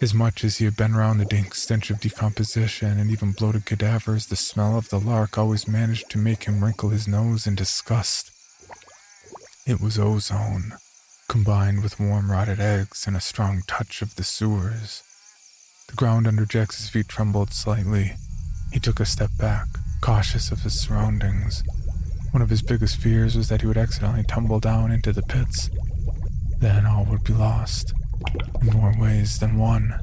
As 0.00 0.14
much 0.14 0.44
as 0.44 0.58
he 0.58 0.64
had 0.64 0.76
been 0.76 0.94
around 0.94 1.18
the 1.18 1.24
dank 1.24 1.54
stench 1.54 1.90
of 1.90 2.00
decomposition 2.00 2.98
and 2.98 3.10
even 3.10 3.32
bloated 3.32 3.64
cadavers, 3.66 4.26
the 4.26 4.36
smell 4.36 4.76
of 4.76 4.90
the 4.90 5.00
lark 5.00 5.36
always 5.36 5.66
managed 5.66 6.10
to 6.10 6.18
make 6.18 6.44
him 6.44 6.62
wrinkle 6.62 6.90
his 6.90 7.08
nose 7.08 7.46
in 7.46 7.54
disgust. 7.54 8.30
It 9.66 9.80
was 9.80 9.98
ozone, 9.98 10.74
combined 11.28 11.82
with 11.82 11.98
warm 11.98 12.30
rotted 12.30 12.60
eggs 12.60 13.06
and 13.06 13.16
a 13.16 13.20
strong 13.20 13.62
touch 13.66 14.00
of 14.02 14.16
the 14.16 14.24
sewers. 14.24 15.02
The 15.88 15.96
ground 15.96 16.26
under 16.26 16.46
Jax's 16.46 16.88
feet 16.88 17.08
trembled 17.08 17.52
slightly. 17.52 18.14
He 18.72 18.80
took 18.80 19.00
a 19.00 19.06
step 19.06 19.30
back, 19.38 19.66
cautious 20.00 20.52
of 20.52 20.62
his 20.62 20.80
surroundings. 20.80 21.62
One 22.36 22.42
of 22.42 22.50
his 22.50 22.60
biggest 22.60 22.98
fears 22.98 23.34
was 23.34 23.48
that 23.48 23.62
he 23.62 23.66
would 23.66 23.78
accidentally 23.78 24.22
tumble 24.22 24.60
down 24.60 24.92
into 24.92 25.10
the 25.10 25.22
pits. 25.22 25.70
Then 26.58 26.84
all 26.84 27.06
would 27.06 27.24
be 27.24 27.32
lost 27.32 27.94
in 28.60 28.74
more 28.74 28.92
ways 28.98 29.38
than 29.38 29.56
one. 29.56 29.98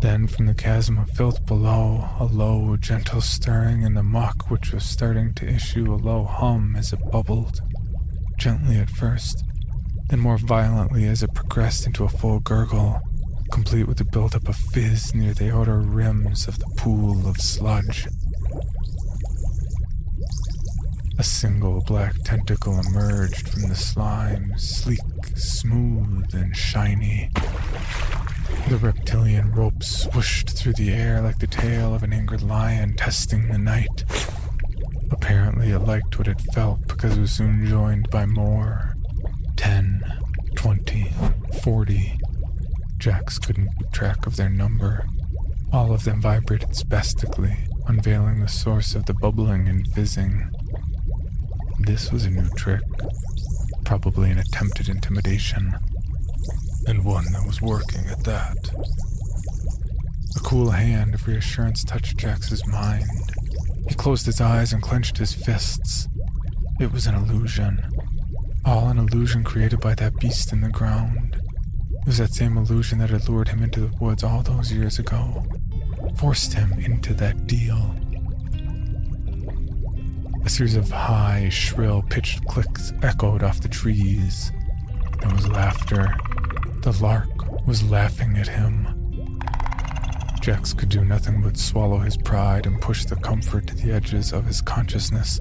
Then, 0.00 0.28
from 0.28 0.46
the 0.46 0.54
chasm 0.54 0.96
of 0.96 1.10
filth 1.10 1.44
below, 1.44 2.08
a 2.20 2.24
low, 2.24 2.76
gentle 2.76 3.20
stirring 3.20 3.82
in 3.82 3.94
the 3.94 4.02
muck 4.04 4.48
which 4.48 4.72
was 4.72 4.84
starting 4.84 5.34
to 5.34 5.48
issue 5.48 5.92
a 5.92 5.96
low 5.96 6.22
hum 6.22 6.76
as 6.76 6.92
it 6.92 7.10
bubbled, 7.10 7.62
gently 8.36 8.76
at 8.76 8.88
first, 8.88 9.42
then 10.10 10.20
more 10.20 10.38
violently 10.38 11.04
as 11.04 11.24
it 11.24 11.34
progressed 11.34 11.84
into 11.84 12.04
a 12.04 12.08
full 12.08 12.38
gurgle, 12.38 13.00
complete 13.50 13.88
with 13.88 13.98
the 13.98 14.04
buildup 14.04 14.48
of 14.48 14.54
fizz 14.54 15.16
near 15.16 15.34
the 15.34 15.52
outer 15.52 15.80
rims 15.80 16.46
of 16.46 16.60
the 16.60 16.72
pool 16.76 17.26
of 17.26 17.38
sludge. 17.38 18.06
A 21.18 21.24
single 21.24 21.80
black 21.80 22.14
tentacle 22.22 22.78
emerged 22.78 23.48
from 23.48 23.62
the 23.68 23.74
slime, 23.74 24.56
sleek, 24.56 25.00
smooth, 25.34 26.32
and 26.32 26.56
shiny. 26.56 27.30
The 28.68 28.78
reptilian 28.78 29.50
rope 29.50 29.80
swooshed 29.80 30.50
through 30.50 30.74
the 30.74 30.92
air 30.92 31.20
like 31.20 31.40
the 31.40 31.48
tail 31.48 31.92
of 31.92 32.04
an 32.04 32.12
angered 32.12 32.42
lion 32.42 32.94
testing 32.94 33.48
the 33.48 33.58
night. 33.58 34.04
Apparently, 35.10 35.72
it 35.72 35.80
liked 35.80 36.18
what 36.18 36.28
it 36.28 36.40
felt 36.54 36.86
because 36.86 37.16
it 37.16 37.20
was 37.20 37.32
soon 37.32 37.66
joined 37.66 38.08
by 38.10 38.24
more. 38.24 38.94
Ten, 39.56 40.04
twenty, 40.54 41.12
forty. 41.62 42.16
Jax 42.98 43.40
couldn't 43.40 43.70
keep 43.76 43.90
track 43.90 44.24
of 44.24 44.36
their 44.36 44.48
number. 44.48 45.08
All 45.72 45.92
of 45.92 46.04
them 46.04 46.20
vibrated 46.20 46.76
spastically, 46.76 47.56
unveiling 47.88 48.40
the 48.40 48.48
source 48.48 48.94
of 48.94 49.06
the 49.06 49.14
bubbling 49.14 49.66
and 49.68 49.84
fizzing. 49.88 50.52
This 51.88 52.12
was 52.12 52.26
a 52.26 52.30
new 52.30 52.50
trick, 52.50 52.82
probably 53.82 54.30
an 54.30 54.36
attempted 54.36 54.90
intimidation, 54.90 55.74
and 56.86 57.02
one 57.02 57.24
that 57.32 57.46
was 57.46 57.62
working 57.62 58.06
at 58.08 58.24
that. 58.24 58.58
A 60.36 60.40
cool 60.40 60.72
hand 60.72 61.14
of 61.14 61.26
reassurance 61.26 61.84
touched 61.84 62.18
Jax's 62.18 62.66
mind. 62.66 63.06
He 63.88 63.94
closed 63.94 64.26
his 64.26 64.38
eyes 64.38 64.74
and 64.74 64.82
clenched 64.82 65.16
his 65.16 65.32
fists. 65.32 66.08
It 66.78 66.92
was 66.92 67.06
an 67.06 67.14
illusion. 67.14 67.82
All 68.66 68.88
an 68.88 68.98
illusion 68.98 69.42
created 69.42 69.80
by 69.80 69.94
that 69.94 70.18
beast 70.18 70.52
in 70.52 70.60
the 70.60 70.68
ground. 70.68 71.40
It 72.02 72.06
was 72.06 72.18
that 72.18 72.34
same 72.34 72.58
illusion 72.58 72.98
that 72.98 73.08
had 73.08 73.30
lured 73.30 73.48
him 73.48 73.62
into 73.62 73.80
the 73.80 73.96
woods 73.96 74.22
all 74.22 74.42
those 74.42 74.70
years 74.70 74.98
ago, 74.98 75.46
forced 76.18 76.52
him 76.52 76.74
into 76.74 77.14
that 77.14 77.46
deal. 77.46 77.94
A 80.44 80.48
series 80.48 80.76
of 80.76 80.90
high, 80.90 81.48
shrill, 81.50 82.02
pitched 82.02 82.44
clicks 82.46 82.92
echoed 83.02 83.42
off 83.42 83.60
the 83.60 83.68
trees. 83.68 84.52
There 85.20 85.34
was 85.34 85.48
laughter. 85.48 86.16
The 86.82 86.96
lark 87.02 87.66
was 87.66 87.88
laughing 87.90 88.36
at 88.38 88.48
him. 88.48 88.86
Jax 90.40 90.72
could 90.72 90.88
do 90.88 91.04
nothing 91.04 91.42
but 91.42 91.56
swallow 91.56 91.98
his 91.98 92.16
pride 92.16 92.66
and 92.66 92.80
push 92.80 93.04
the 93.04 93.16
comfort 93.16 93.66
to 93.66 93.74
the 93.74 93.92
edges 93.92 94.32
of 94.32 94.46
his 94.46 94.62
consciousness, 94.62 95.38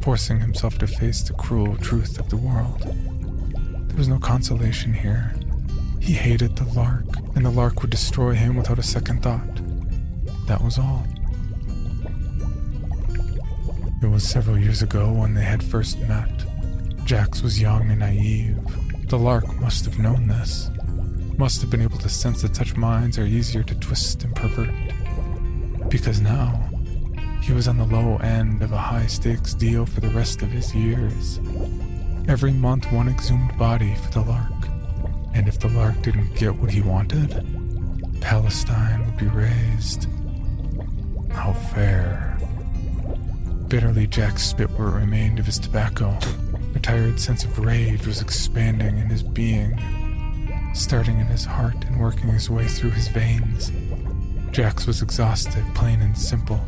forcing 0.00 0.40
himself 0.40 0.78
to 0.78 0.86
face 0.86 1.22
the 1.22 1.34
cruel 1.34 1.76
truth 1.76 2.18
of 2.18 2.30
the 2.30 2.36
world. 2.36 2.80
There 3.88 3.96
was 3.98 4.08
no 4.08 4.18
consolation 4.18 4.94
here. 4.94 5.34
He 6.00 6.14
hated 6.14 6.56
the 6.56 6.64
lark, 6.72 7.04
and 7.34 7.44
the 7.44 7.50
lark 7.50 7.82
would 7.82 7.90
destroy 7.90 8.32
him 8.32 8.56
without 8.56 8.78
a 8.78 8.82
second 8.82 9.22
thought. 9.22 9.60
That 10.46 10.62
was 10.62 10.78
all. 10.78 11.06
It 14.02 14.10
was 14.10 14.28
several 14.28 14.58
years 14.58 14.82
ago 14.82 15.12
when 15.12 15.34
they 15.34 15.44
had 15.44 15.62
first 15.62 15.98
met. 16.00 16.44
Jax 17.04 17.42
was 17.42 17.60
young 17.60 17.90
and 17.90 18.00
naive. 18.00 18.58
The 19.08 19.18
lark 19.18 19.46
must 19.60 19.84
have 19.84 19.98
known 19.98 20.28
this 20.28 20.70
must 21.38 21.60
have 21.60 21.70
been 21.70 21.82
able 21.82 21.98
to 21.98 22.08
sense 22.08 22.42
that 22.42 22.54
such 22.54 22.76
minds 22.76 23.18
are 23.18 23.24
easier 23.24 23.62
to 23.64 23.74
twist 23.76 24.22
and 24.22 24.34
pervert. 24.36 24.72
Because 25.88 26.20
now, 26.20 26.70
he 27.40 27.52
was 27.52 27.66
on 27.66 27.78
the 27.78 27.84
low 27.84 28.16
end 28.18 28.62
of 28.62 28.72
a 28.72 28.78
high 28.78 29.06
stakes 29.06 29.54
deal 29.54 29.84
for 29.84 30.00
the 30.00 30.10
rest 30.10 30.42
of 30.42 30.50
his 30.50 30.72
years. 30.72 31.40
Every 32.28 32.52
month, 32.52 32.92
one 32.92 33.08
exhumed 33.08 33.58
body 33.58 33.94
for 33.96 34.10
the 34.12 34.20
Lark. 34.20 34.68
And 35.34 35.48
if 35.48 35.58
the 35.58 35.68
Lark 35.68 36.00
didn't 36.02 36.36
get 36.36 36.54
what 36.54 36.70
he 36.70 36.80
wanted, 36.80 37.44
Palestine 38.20 39.04
would 39.04 39.16
be 39.16 39.26
raised. 39.26 40.06
How 41.30 41.54
fair. 41.54 42.31
Bitterly, 43.72 44.06
Jax 44.06 44.42
spit 44.42 44.68
what 44.72 44.92
remained 44.92 45.38
of 45.38 45.46
his 45.46 45.58
tobacco. 45.58 46.18
A 46.74 46.78
tired 46.78 47.18
sense 47.18 47.42
of 47.42 47.58
rage 47.58 48.06
was 48.06 48.20
expanding 48.20 48.98
in 48.98 49.08
his 49.08 49.22
being 49.22 49.80
starting 50.74 51.18
in 51.18 51.26
his 51.26 51.46
heart 51.46 51.82
and 51.86 51.98
working 51.98 52.28
his 52.28 52.50
way 52.50 52.66
through 52.66 52.90
his 52.90 53.08
veins. 53.08 53.72
Jax 54.50 54.86
was 54.86 55.00
exhausted, 55.00 55.64
plain 55.74 56.02
and 56.02 56.18
simple. 56.18 56.60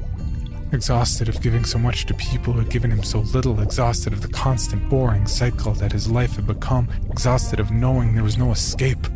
Exhausted 0.73 1.29
of 1.29 1.43
giving 1.43 1.67
so 1.67 1.77
much 1.77 2.07
to 2.07 2.15
people 2.15 2.55
who 2.55 2.61
had 2.61 2.71
given 2.71 2.91
him 2.91 3.03
so 3.03 3.19
little, 3.19 3.61
exhausted 3.61 4.15
of 4.15 4.23
the 4.23 4.29
constant 4.29 4.89
boring 4.89 5.27
cycle 5.27 5.75
that 5.75 5.93
his 5.93 6.11
life 6.11 6.37
had 6.37 6.47
become, 6.47 6.89
exhausted 7.11 7.61
of 7.61 7.71
knowing 7.71 8.15
there 8.15 8.25
was 8.25 8.39
no 8.39 8.51
escape. 8.51 9.07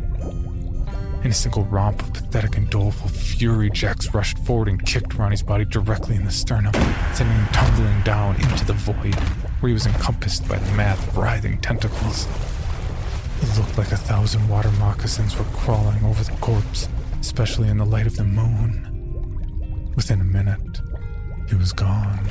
In 1.21 1.31
a 1.31 1.33
single 1.33 1.65
romp 1.65 2.01
of 2.01 2.13
pathetic 2.13 2.55
and 2.55 2.69
doleful 2.69 3.09
fury, 3.09 3.69
Jax 3.69 4.13
rushed 4.13 4.39
forward 4.39 4.69
and 4.69 4.85
kicked 4.85 5.15
Ronnie's 5.15 5.43
body 5.43 5.65
directly 5.65 6.15
in 6.15 6.23
the 6.23 6.31
sternum, 6.31 6.73
sending 7.13 7.35
him 7.35 7.47
tumbling 7.47 8.01
down 8.03 8.35
into 8.37 8.63
the 8.63 8.71
void, 8.71 9.15
where 9.59 9.67
he 9.67 9.73
was 9.73 9.85
encompassed 9.85 10.47
by 10.47 10.57
the 10.57 10.81
of 10.81 11.17
writhing 11.17 11.59
tentacles. 11.59 12.25
It 13.41 13.57
looked 13.57 13.77
like 13.77 13.91
a 13.91 13.97
thousand 13.97 14.47
water 14.47 14.71
moccasins 14.71 15.37
were 15.37 15.43
crawling 15.45 16.03
over 16.05 16.23
the 16.23 16.37
corpse, 16.39 16.87
especially 17.19 17.67
in 17.67 17.77
the 17.77 17.85
light 17.85 18.07
of 18.07 18.15
the 18.15 18.23
moon. 18.23 19.91
Within 19.97 20.21
a 20.21 20.23
minute, 20.23 20.79
he 21.49 21.55
was 21.55 21.73
gone, 21.73 22.25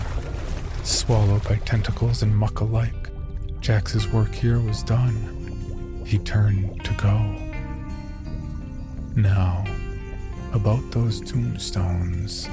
swallowed 0.82 1.44
by 1.44 1.56
tentacles 1.56 2.22
and 2.22 2.34
muck 2.34 2.60
alike. 2.60 3.10
Jax's 3.60 4.08
work 4.08 4.32
here 4.32 4.60
was 4.60 4.82
done. 4.82 6.02
He 6.06 6.18
turned 6.18 6.82
to 6.84 6.94
go. 6.94 7.47
Now, 9.18 9.64
about 10.52 10.92
those 10.92 11.20
tombstones. 11.20 12.48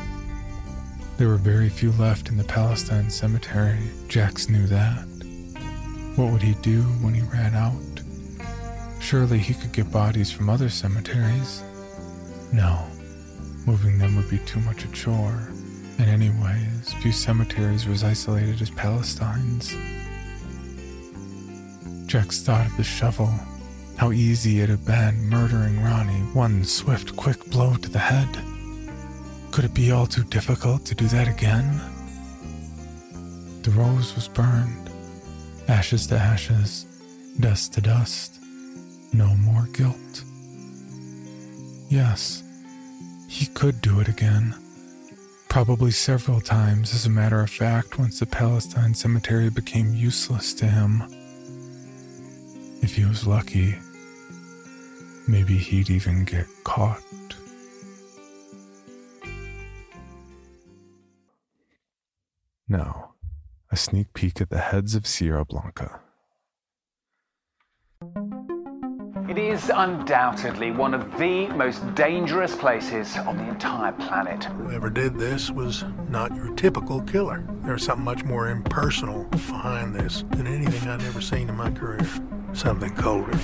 There 1.18 1.28
were 1.28 1.38
very 1.38 1.70
few 1.70 1.92
left 1.92 2.30
in 2.30 2.38
the 2.38 2.44
Palestine 2.44 3.12
cemetery. 3.12 3.78
Jax 4.08 4.50
knew 4.50 4.66
that. 4.66 5.06
What 6.16 6.32
would 6.32 6.42
he 6.42 6.56
do 6.64 6.82
when 7.04 7.14
he 7.14 7.22
ran 7.22 7.54
out? 7.54 8.02
Surely 9.00 9.38
he 9.38 9.54
could 9.54 9.74
get 9.74 9.92
bodies 9.92 10.32
from 10.32 10.50
other 10.50 10.70
cemeteries. 10.70 11.62
No, 12.52 12.84
moving 13.68 14.00
them 14.00 14.16
would 14.16 14.32
be 14.32 14.40
too 14.40 14.60
much 14.62 14.86
a 14.86 14.88
chore. 14.88 15.50
And 16.00 16.10
anyways, 16.10 16.94
few 17.00 17.12
cemeteries 17.12 17.86
were 17.86 17.94
as 17.94 18.04
isolated 18.04 18.60
as 18.60 18.72
Palestine's. 18.72 19.76
Jax 22.08 22.42
thought 22.42 22.66
of 22.66 22.76
the 22.76 22.84
shovel, 22.84 23.30
how 23.98 24.12
easy 24.12 24.62
it 24.62 24.70
had 24.70 24.86
been 24.86 25.30
murdering 25.30 25.82
Ronnie, 25.82 26.22
one 26.34 26.64
swift, 26.64 27.16
quick 27.16 27.46
blow 27.46 27.76
to 27.76 27.90
the 27.90 28.00
head. 28.00 28.28
Could 29.52 29.66
it 29.66 29.74
be 29.74 29.92
all 29.92 30.06
too 30.06 30.24
difficult 30.26 30.86
to 30.86 30.96
do 30.96 31.08
that 31.08 31.28
again? 31.28 31.82
The 33.64 33.72
rose 33.72 34.14
was 34.16 34.28
burned, 34.28 34.90
ashes 35.68 36.08
to 36.08 36.18
ashes, 36.18 36.86
dust 37.40 37.74
to 37.74 37.82
dust 37.82 38.40
no 39.16 39.34
more 39.36 39.68
guilt. 39.72 40.24
Yes, 41.88 42.44
he 43.30 43.46
could 43.46 43.82
do 43.82 44.02
it 44.02 44.10
again. 44.10 44.56
Probably 45.48 45.92
several 45.92 46.42
times, 46.42 46.94
as 46.94 47.06
a 47.06 47.10
matter 47.10 47.40
of 47.40 47.50
fact, 47.50 47.98
once 47.98 48.20
the 48.20 48.26
Palestine 48.26 48.94
cemetery 48.94 49.50
became 49.50 49.94
useless 49.94 50.54
to 50.56 50.66
him. 50.66 51.04
If 52.82 52.96
he 52.96 53.06
was 53.06 53.26
lucky, 53.26 53.76
maybe 55.28 55.58
he'd 55.58 55.90
even 55.90 56.24
get 56.24 56.46
caught. 56.64 57.02
Now, 62.68 63.14
a 63.72 63.78
sneak 63.78 64.14
peek 64.14 64.42
at 64.42 64.50
the 64.50 64.58
heads 64.58 64.96
of 64.96 65.06
Sierra 65.06 65.46
Blanca. 65.46 66.00
It 69.30 69.38
is 69.38 69.72
undoubtedly 69.74 70.72
one 70.72 70.94
of 70.94 71.18
the 71.18 71.48
most 71.48 71.96
dangerous 71.96 72.56
places 72.56 73.18
on 73.18 73.38
the 73.38 73.50
entire 73.50 73.92
planet. 73.92 74.46
Whoever 74.46 74.90
did 74.90 75.18
this 75.18 75.52
was 75.52 75.84
not 76.10 76.36
your 76.36 76.54
typical 76.56 77.02
killer. 77.02 77.44
There's 77.64 77.84
something 77.84 78.06
much 78.06 78.24
more 78.24 78.50
impersonal 78.50 79.26
behind 79.26 79.96
this 79.96 80.24
than 80.32 80.48
anything 80.48 80.88
I'd 80.88 81.02
ever 81.04 81.22
seen 81.22 81.50
in 81.50 81.56
my 81.56 81.72
career. 81.72 82.08
Something 82.54 82.96
colder. 82.96 83.38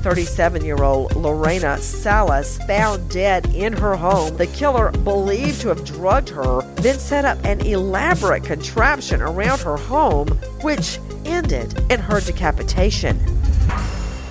37 0.00 0.64
year 0.64 0.82
old 0.82 1.14
Lorena 1.14 1.76
Salas 1.78 2.58
found 2.66 3.10
dead 3.10 3.46
in 3.54 3.72
her 3.74 3.94
home. 3.94 4.36
The 4.36 4.46
killer, 4.46 4.90
believed 4.90 5.60
to 5.60 5.68
have 5.68 5.84
drugged 5.84 6.30
her, 6.30 6.62
then 6.76 6.98
set 6.98 7.24
up 7.24 7.38
an 7.44 7.60
elaborate 7.60 8.44
contraption 8.44 9.20
around 9.20 9.60
her 9.60 9.76
home, 9.76 10.28
which 10.62 10.98
ended 11.24 11.78
in 11.90 12.00
her 12.00 12.20
decapitation. 12.20 13.18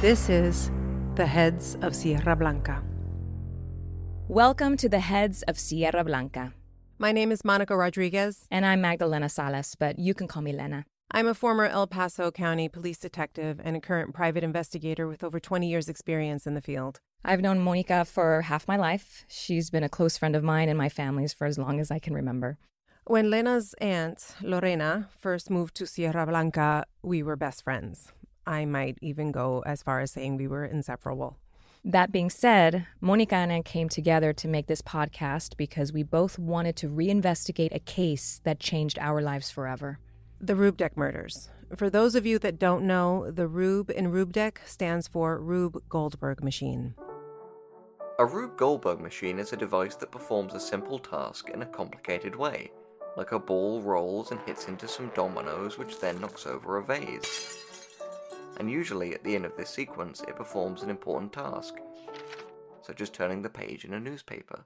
This 0.01 0.29
is 0.29 0.71
The 1.15 1.27
Heads 1.27 1.77
of 1.82 1.95
Sierra 1.95 2.36
Blanca. 2.36 2.82
Welcome 4.27 4.75
to 4.77 4.89
The 4.89 4.99
Heads 4.99 5.43
of 5.43 5.60
Sierra 5.60 6.03
Blanca. 6.03 6.53
My 6.97 7.12
name 7.12 7.32
is 7.32 7.45
Monica 7.45 7.77
Rodriguez. 7.77 8.47
And 8.51 8.65
I'm 8.65 8.82
Magdalena 8.82 9.29
Salas, 9.29 9.75
but 9.75 9.99
you 9.99 10.13
can 10.13 10.27
call 10.27 10.41
me 10.41 10.51
Lena. 10.51 10.86
I'm 11.12 11.26
a 11.26 11.34
former 11.34 11.65
El 11.65 11.88
Paso 11.88 12.30
County 12.30 12.69
police 12.69 13.00
detective 13.00 13.60
and 13.63 13.76
a 13.76 13.82
current 13.82 14.13
private 14.13 14.43
investigator 14.43 15.08
with 15.08 15.24
over 15.24 15.39
20 15.39 15.67
years' 15.67 15.89
experience 15.89 16.45
in 16.45 16.54
the 16.54 16.62
field. 16.62 17.00
I've 17.26 17.41
known 17.41 17.60
Monica 17.60 18.06
for 18.06 18.43
half 18.43 18.67
my 18.67 18.78
life. 18.78 19.26
She's 19.28 19.72
been 19.72 19.84
a 19.84 19.89
close 19.89 20.19
friend 20.19 20.36
of 20.36 20.43
mine 20.43 20.69
and 20.69 20.78
my 20.78 20.88
family's 20.88 21.34
for 21.34 21.48
as 21.48 21.58
long 21.58 21.80
as 21.80 21.89
I 21.89 21.98
can 21.98 22.13
remember. 22.13 22.60
When 23.06 23.32
Lena's 23.32 23.74
aunt, 23.82 24.36
Lorena, 24.43 25.10
first 25.19 25.50
moved 25.50 25.74
to 25.78 25.88
Sierra 25.88 26.28
Blanca, 26.28 26.86
we 27.02 27.24
were 27.24 27.36
best 27.36 27.63
friends. 27.63 28.13
I 28.45 28.65
might 28.65 29.00
even 29.02 29.32
go 29.32 29.63
as 29.65 29.82
far 29.82 30.02
as 30.02 30.12
saying 30.12 30.38
we 30.38 30.48
were 30.48 30.63
inseparable. 30.63 31.38
That 31.84 32.12
being 32.12 32.30
said, 32.30 32.86
Monica 33.02 33.36
and 33.36 33.52
I 33.52 33.62
came 33.63 33.89
together 33.89 34.32
to 34.34 34.48
make 34.48 34.67
this 34.67 34.84
podcast 34.84 35.58
because 35.58 35.91
we 35.91 36.04
both 36.04 36.38
wanted 36.38 36.76
to 36.78 36.88
reinvestigate 36.88 37.74
a 37.74 37.80
case 37.80 38.41
that 38.43 38.60
changed 38.60 39.00
our 39.00 39.24
lives 39.24 39.50
forever. 39.50 39.98
The 40.41 40.54
Rubdek 40.54 40.96
murders. 40.96 41.50
For 41.75 41.90
those 41.90 42.15
of 42.15 42.25
you 42.25 42.40
that 42.40 42.60
don't 42.60 42.87
know, 42.87 43.29
the 43.29 43.48
Rube 43.48 43.90
in 43.92 44.12
Rubdek 44.12 44.58
stands 44.65 45.08
for 45.08 45.40
Rube 45.40 45.83
Goldberg 45.90 46.44
machine. 46.44 46.96
A 48.17 48.25
Rube 48.25 48.58
Goldberg 48.58 49.00
machine 49.00 49.40
is 49.40 49.54
a 49.54 49.58
device 49.58 49.96
that 49.96 50.12
performs 50.12 50.54
a 50.54 50.60
simple 50.60 51.00
task 51.00 51.50
in 51.50 51.62
a 51.62 51.65
complicated 51.65 52.35
way, 52.35 52.71
like 53.15 53.31
a 53.31 53.40
ball 53.40 53.81
rolls 53.81 54.31
and 54.31 54.40
hits 54.42 54.67
into 54.67 54.87
some 54.87 55.12
dominoes, 55.13 55.77
which 55.77 56.00
then 56.00 56.19
knocks 56.19 56.48
over 56.48 56.77
a 56.77 56.83
vase 56.83 57.60
and 58.60 58.69
usually 58.69 59.15
at 59.15 59.23
the 59.23 59.35
end 59.35 59.46
of 59.46 59.56
this 59.56 59.69
sequence 59.69 60.21
it 60.27 60.35
performs 60.35 60.83
an 60.83 60.90
important 60.90 61.33
task, 61.33 61.75
such 62.81 63.02
as 63.02 63.10
turning 63.10 63.42
the 63.42 63.50
page 63.50 63.85
in 63.85 63.94
a 63.94 64.00
newspaper. 64.00 64.65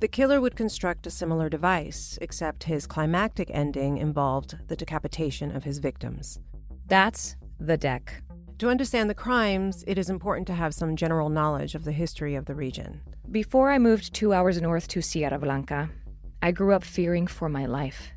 The 0.00 0.08
killer 0.08 0.40
would 0.40 0.56
construct 0.56 1.06
a 1.06 1.10
similar 1.10 1.48
device, 1.48 2.18
except 2.20 2.64
his 2.64 2.86
climactic 2.86 3.50
ending 3.52 3.96
involved 3.98 4.58
the 4.68 4.76
decapitation 4.76 5.54
of 5.54 5.64
his 5.64 5.78
victims. 5.78 6.40
That's 6.86 7.36
the 7.58 7.76
deck. 7.76 8.22
To 8.58 8.68
understand 8.68 9.08
the 9.08 9.14
crimes, 9.14 9.84
it 9.86 9.98
is 9.98 10.10
important 10.10 10.46
to 10.48 10.54
have 10.54 10.74
some 10.74 10.96
general 10.96 11.28
knowledge 11.28 11.74
of 11.74 11.84
the 11.84 11.92
history 11.92 12.34
of 12.34 12.44
the 12.44 12.54
region. 12.54 13.00
Before 13.30 13.70
I 13.70 13.78
moved 13.78 14.12
two 14.12 14.32
hours 14.32 14.60
north 14.60 14.86
to 14.88 15.02
Sierra 15.02 15.38
Blanca, 15.38 15.90
I 16.42 16.52
grew 16.52 16.72
up 16.72 16.84
fearing 16.84 17.26
for 17.26 17.48
my 17.48 17.66
life. 17.66 18.12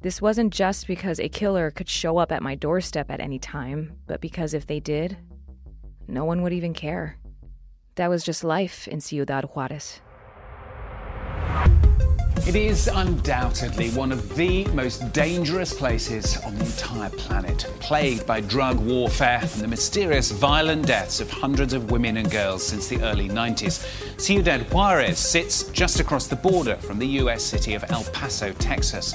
This 0.00 0.22
wasn't 0.22 0.52
just 0.52 0.86
because 0.86 1.18
a 1.18 1.28
killer 1.28 1.70
could 1.70 1.88
show 1.88 2.18
up 2.18 2.30
at 2.30 2.42
my 2.42 2.54
doorstep 2.54 3.10
at 3.10 3.20
any 3.20 3.38
time, 3.38 3.96
but 4.06 4.20
because 4.20 4.54
if 4.54 4.66
they 4.66 4.78
did, 4.78 5.16
no 6.06 6.24
one 6.24 6.42
would 6.42 6.52
even 6.52 6.74
care. 6.74 7.18
That 7.96 8.10
was 8.10 8.22
just 8.22 8.44
life 8.44 8.86
in 8.86 9.00
Ciudad 9.00 9.44
Juarez. 9.54 10.00
It 12.46 12.56
is 12.56 12.88
undoubtedly 12.88 13.88
one 13.92 14.12
of 14.12 14.36
the 14.36 14.66
most 14.66 15.14
dangerous 15.14 15.72
places 15.72 16.36
on 16.44 16.54
the 16.54 16.64
entire 16.66 17.08
planet, 17.08 17.66
plagued 17.80 18.26
by 18.26 18.42
drug 18.42 18.78
warfare 18.78 19.40
and 19.40 19.62
the 19.62 19.66
mysterious 19.66 20.30
violent 20.30 20.86
deaths 20.86 21.20
of 21.20 21.30
hundreds 21.30 21.72
of 21.72 21.90
women 21.90 22.18
and 22.18 22.30
girls 22.30 22.62
since 22.62 22.86
the 22.86 23.00
early 23.02 23.30
90s. 23.30 23.88
Ciudad 24.20 24.70
Juarez 24.70 25.18
sits 25.18 25.64
just 25.70 26.00
across 26.00 26.26
the 26.26 26.36
border 26.36 26.76
from 26.76 26.98
the 26.98 27.06
US 27.22 27.42
city 27.42 27.72
of 27.72 27.84
El 27.88 28.04
Paso, 28.12 28.52
Texas. 28.52 29.14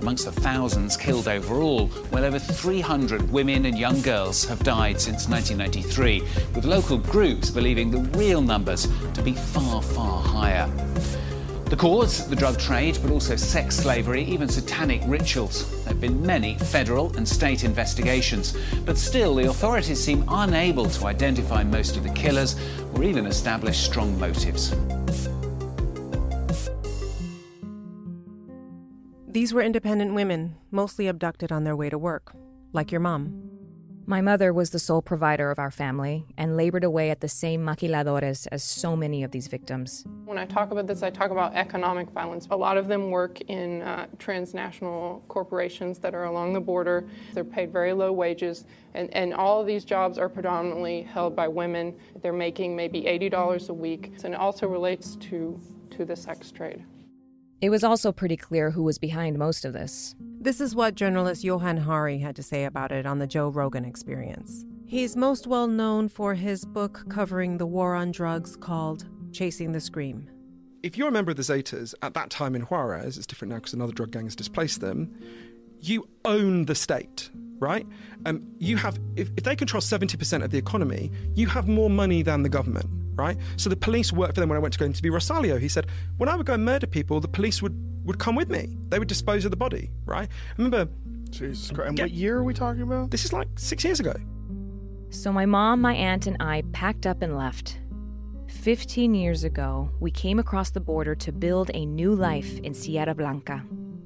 Amongst 0.00 0.24
the 0.24 0.32
thousands 0.32 0.96
killed 0.96 1.28
overall, 1.28 1.90
well 2.10 2.24
over 2.24 2.38
300 2.38 3.30
women 3.30 3.66
and 3.66 3.78
young 3.78 4.00
girls 4.00 4.46
have 4.46 4.64
died 4.64 4.98
since 4.98 5.28
1993, 5.28 6.22
with 6.54 6.64
local 6.64 6.96
groups 6.96 7.50
believing 7.50 7.90
the 7.90 8.18
real 8.18 8.40
numbers 8.40 8.88
to 9.12 9.20
be 9.20 9.34
far, 9.34 9.82
far 9.82 10.22
higher. 10.22 10.66
The 11.70 11.76
cause, 11.76 12.26
the 12.26 12.34
drug 12.34 12.58
trade, 12.58 12.98
but 13.00 13.12
also 13.12 13.36
sex 13.36 13.76
slavery, 13.76 14.24
even 14.24 14.48
satanic 14.48 15.02
rituals. 15.06 15.70
There 15.84 15.92
have 15.92 16.00
been 16.00 16.20
many 16.26 16.58
federal 16.58 17.16
and 17.16 17.26
state 17.26 17.62
investigations, 17.62 18.56
but 18.84 18.98
still 18.98 19.36
the 19.36 19.48
authorities 19.48 20.02
seem 20.02 20.24
unable 20.26 20.86
to 20.86 21.06
identify 21.06 21.62
most 21.62 21.96
of 21.96 22.02
the 22.02 22.10
killers 22.10 22.56
or 22.96 23.04
even 23.04 23.24
establish 23.24 23.78
strong 23.78 24.18
motives. 24.18 24.74
These 29.28 29.54
were 29.54 29.62
independent 29.62 30.12
women, 30.12 30.56
mostly 30.72 31.06
abducted 31.06 31.52
on 31.52 31.62
their 31.62 31.76
way 31.76 31.88
to 31.88 31.96
work, 31.96 32.32
like 32.72 32.90
your 32.90 33.00
mom. 33.00 33.59
My 34.06 34.20
mother 34.20 34.52
was 34.52 34.70
the 34.70 34.78
sole 34.78 35.02
provider 35.02 35.50
of 35.50 35.58
our 35.58 35.70
family 35.70 36.24
and 36.36 36.56
labored 36.56 36.84
away 36.84 37.10
at 37.10 37.20
the 37.20 37.28
same 37.28 37.64
maquiladoras 37.64 38.48
as 38.50 38.64
so 38.64 38.96
many 38.96 39.22
of 39.22 39.30
these 39.30 39.46
victims. 39.46 40.04
When 40.24 40.38
I 40.38 40.46
talk 40.46 40.70
about 40.70 40.86
this, 40.86 41.02
I 41.02 41.10
talk 41.10 41.30
about 41.30 41.54
economic 41.54 42.10
violence. 42.10 42.48
A 42.50 42.56
lot 42.56 42.76
of 42.76 42.88
them 42.88 43.10
work 43.10 43.40
in 43.42 43.82
uh, 43.82 44.06
transnational 44.18 45.22
corporations 45.28 45.98
that 45.98 46.14
are 46.14 46.24
along 46.24 46.54
the 46.54 46.60
border. 46.60 47.06
They're 47.34 47.44
paid 47.44 47.72
very 47.72 47.92
low 47.92 48.12
wages, 48.12 48.64
and, 48.94 49.12
and 49.14 49.34
all 49.34 49.60
of 49.60 49.66
these 49.66 49.84
jobs 49.84 50.18
are 50.18 50.28
predominantly 50.28 51.02
held 51.02 51.36
by 51.36 51.46
women. 51.46 51.94
They're 52.22 52.32
making 52.32 52.74
maybe 52.74 53.02
$80 53.02 53.68
a 53.68 53.74
week, 53.74 54.12
and 54.24 54.34
it 54.34 54.40
also 54.40 54.66
relates 54.66 55.16
to, 55.16 55.60
to 55.90 56.04
the 56.04 56.16
sex 56.16 56.50
trade. 56.50 56.84
It 57.60 57.68
was 57.68 57.84
also 57.84 58.10
pretty 58.10 58.38
clear 58.38 58.70
who 58.70 58.82
was 58.82 58.96
behind 58.96 59.38
most 59.38 59.66
of 59.66 59.74
this. 59.74 60.14
This 60.40 60.62
is 60.62 60.74
what 60.74 60.94
journalist 60.94 61.44
Johann 61.44 61.76
Hari 61.76 62.18
had 62.18 62.34
to 62.36 62.42
say 62.42 62.64
about 62.64 62.90
it 62.90 63.04
on 63.04 63.18
the 63.18 63.26
Joe 63.26 63.50
Rogan 63.50 63.84
experience. 63.84 64.64
He's 64.86 65.14
most 65.14 65.46
well 65.46 65.66
known 65.66 66.08
for 66.08 66.34
his 66.34 66.64
book 66.64 67.04
covering 67.10 67.58
the 67.58 67.66
war 67.66 67.94
on 67.94 68.12
drugs 68.12 68.56
called 68.56 69.06
Chasing 69.32 69.72
the 69.72 69.80
Scream. 69.80 70.26
If 70.82 70.96
you're 70.96 71.08
a 71.08 71.12
member 71.12 71.32
of 71.32 71.36
the 71.36 71.42
Zetas 71.42 71.94
at 72.00 72.14
that 72.14 72.30
time 72.30 72.54
in 72.54 72.62
Juarez, 72.62 73.18
it's 73.18 73.26
different 73.26 73.50
now 73.50 73.56
because 73.56 73.74
another 73.74 73.92
drug 73.92 74.10
gang 74.10 74.24
has 74.24 74.34
displaced 74.34 74.80
them, 74.80 75.14
you 75.80 76.08
own 76.24 76.64
the 76.64 76.74
state, 76.74 77.28
right? 77.58 77.86
Um, 78.24 78.42
you 78.58 78.78
have, 78.78 78.98
if, 79.16 79.28
if 79.36 79.44
they 79.44 79.54
control 79.54 79.82
70% 79.82 80.42
of 80.42 80.50
the 80.50 80.56
economy, 80.56 81.12
you 81.34 81.46
have 81.48 81.68
more 81.68 81.90
money 81.90 82.22
than 82.22 82.42
the 82.42 82.48
government 82.48 82.86
right? 83.20 83.36
So 83.56 83.68
the 83.68 83.76
police 83.76 84.12
worked 84.12 84.34
for 84.34 84.40
them 84.40 84.48
when 84.48 84.56
I 84.56 84.60
went 84.60 84.72
to 84.72 84.78
go 84.78 84.86
into 84.86 85.02
be 85.02 85.10
Rosario. 85.10 85.58
He 85.58 85.68
said, 85.68 85.86
when 86.16 86.28
I 86.28 86.36
would 86.36 86.46
go 86.46 86.54
and 86.54 86.64
murder 86.64 86.86
people, 86.86 87.20
the 87.20 87.28
police 87.28 87.60
would, 87.62 87.76
would 88.04 88.18
come 88.18 88.34
with 88.34 88.50
me. 88.50 88.76
They 88.88 88.98
would 88.98 89.08
dispose 89.08 89.44
of 89.44 89.50
the 89.50 89.56
body, 89.56 89.90
right? 90.06 90.28
I 90.28 90.62
remember. 90.62 90.90
Jesus 91.30 91.70
Christ. 91.70 91.90
And 91.90 91.98
what 91.98 92.10
year 92.10 92.38
are 92.38 92.44
we 92.44 92.54
talking 92.54 92.82
about? 92.82 93.10
This 93.10 93.24
is 93.24 93.32
like 93.32 93.48
six 93.56 93.84
years 93.84 94.00
ago. 94.00 94.14
So 95.10 95.32
my 95.32 95.46
mom, 95.46 95.80
my 95.80 95.94
aunt, 95.94 96.26
and 96.26 96.36
I 96.40 96.62
packed 96.72 97.06
up 97.06 97.22
and 97.22 97.36
left. 97.36 97.78
15 98.48 99.14
years 99.14 99.44
ago, 99.44 99.90
we 100.00 100.10
came 100.10 100.38
across 100.38 100.70
the 100.70 100.80
border 100.80 101.14
to 101.14 101.32
build 101.32 101.70
a 101.72 101.86
new 101.86 102.14
life 102.14 102.58
in 102.60 102.74
Sierra 102.74 103.14
Blanca. 103.14 103.62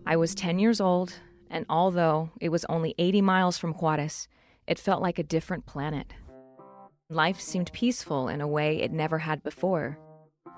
I 0.06 0.16
was 0.16 0.34
10 0.34 0.58
years 0.58 0.80
old, 0.80 1.14
and 1.50 1.64
although 1.68 2.30
it 2.40 2.50
was 2.50 2.64
only 2.66 2.94
80 2.98 3.22
miles 3.22 3.58
from 3.58 3.72
Juarez, 3.72 4.28
it 4.66 4.78
felt 4.78 5.02
like 5.02 5.18
a 5.18 5.22
different 5.22 5.66
planet. 5.66 6.12
Life 7.10 7.38
seemed 7.38 7.70
peaceful 7.74 8.28
in 8.28 8.40
a 8.40 8.48
way 8.48 8.80
it 8.80 8.90
never 8.90 9.18
had 9.18 9.42
before. 9.42 9.98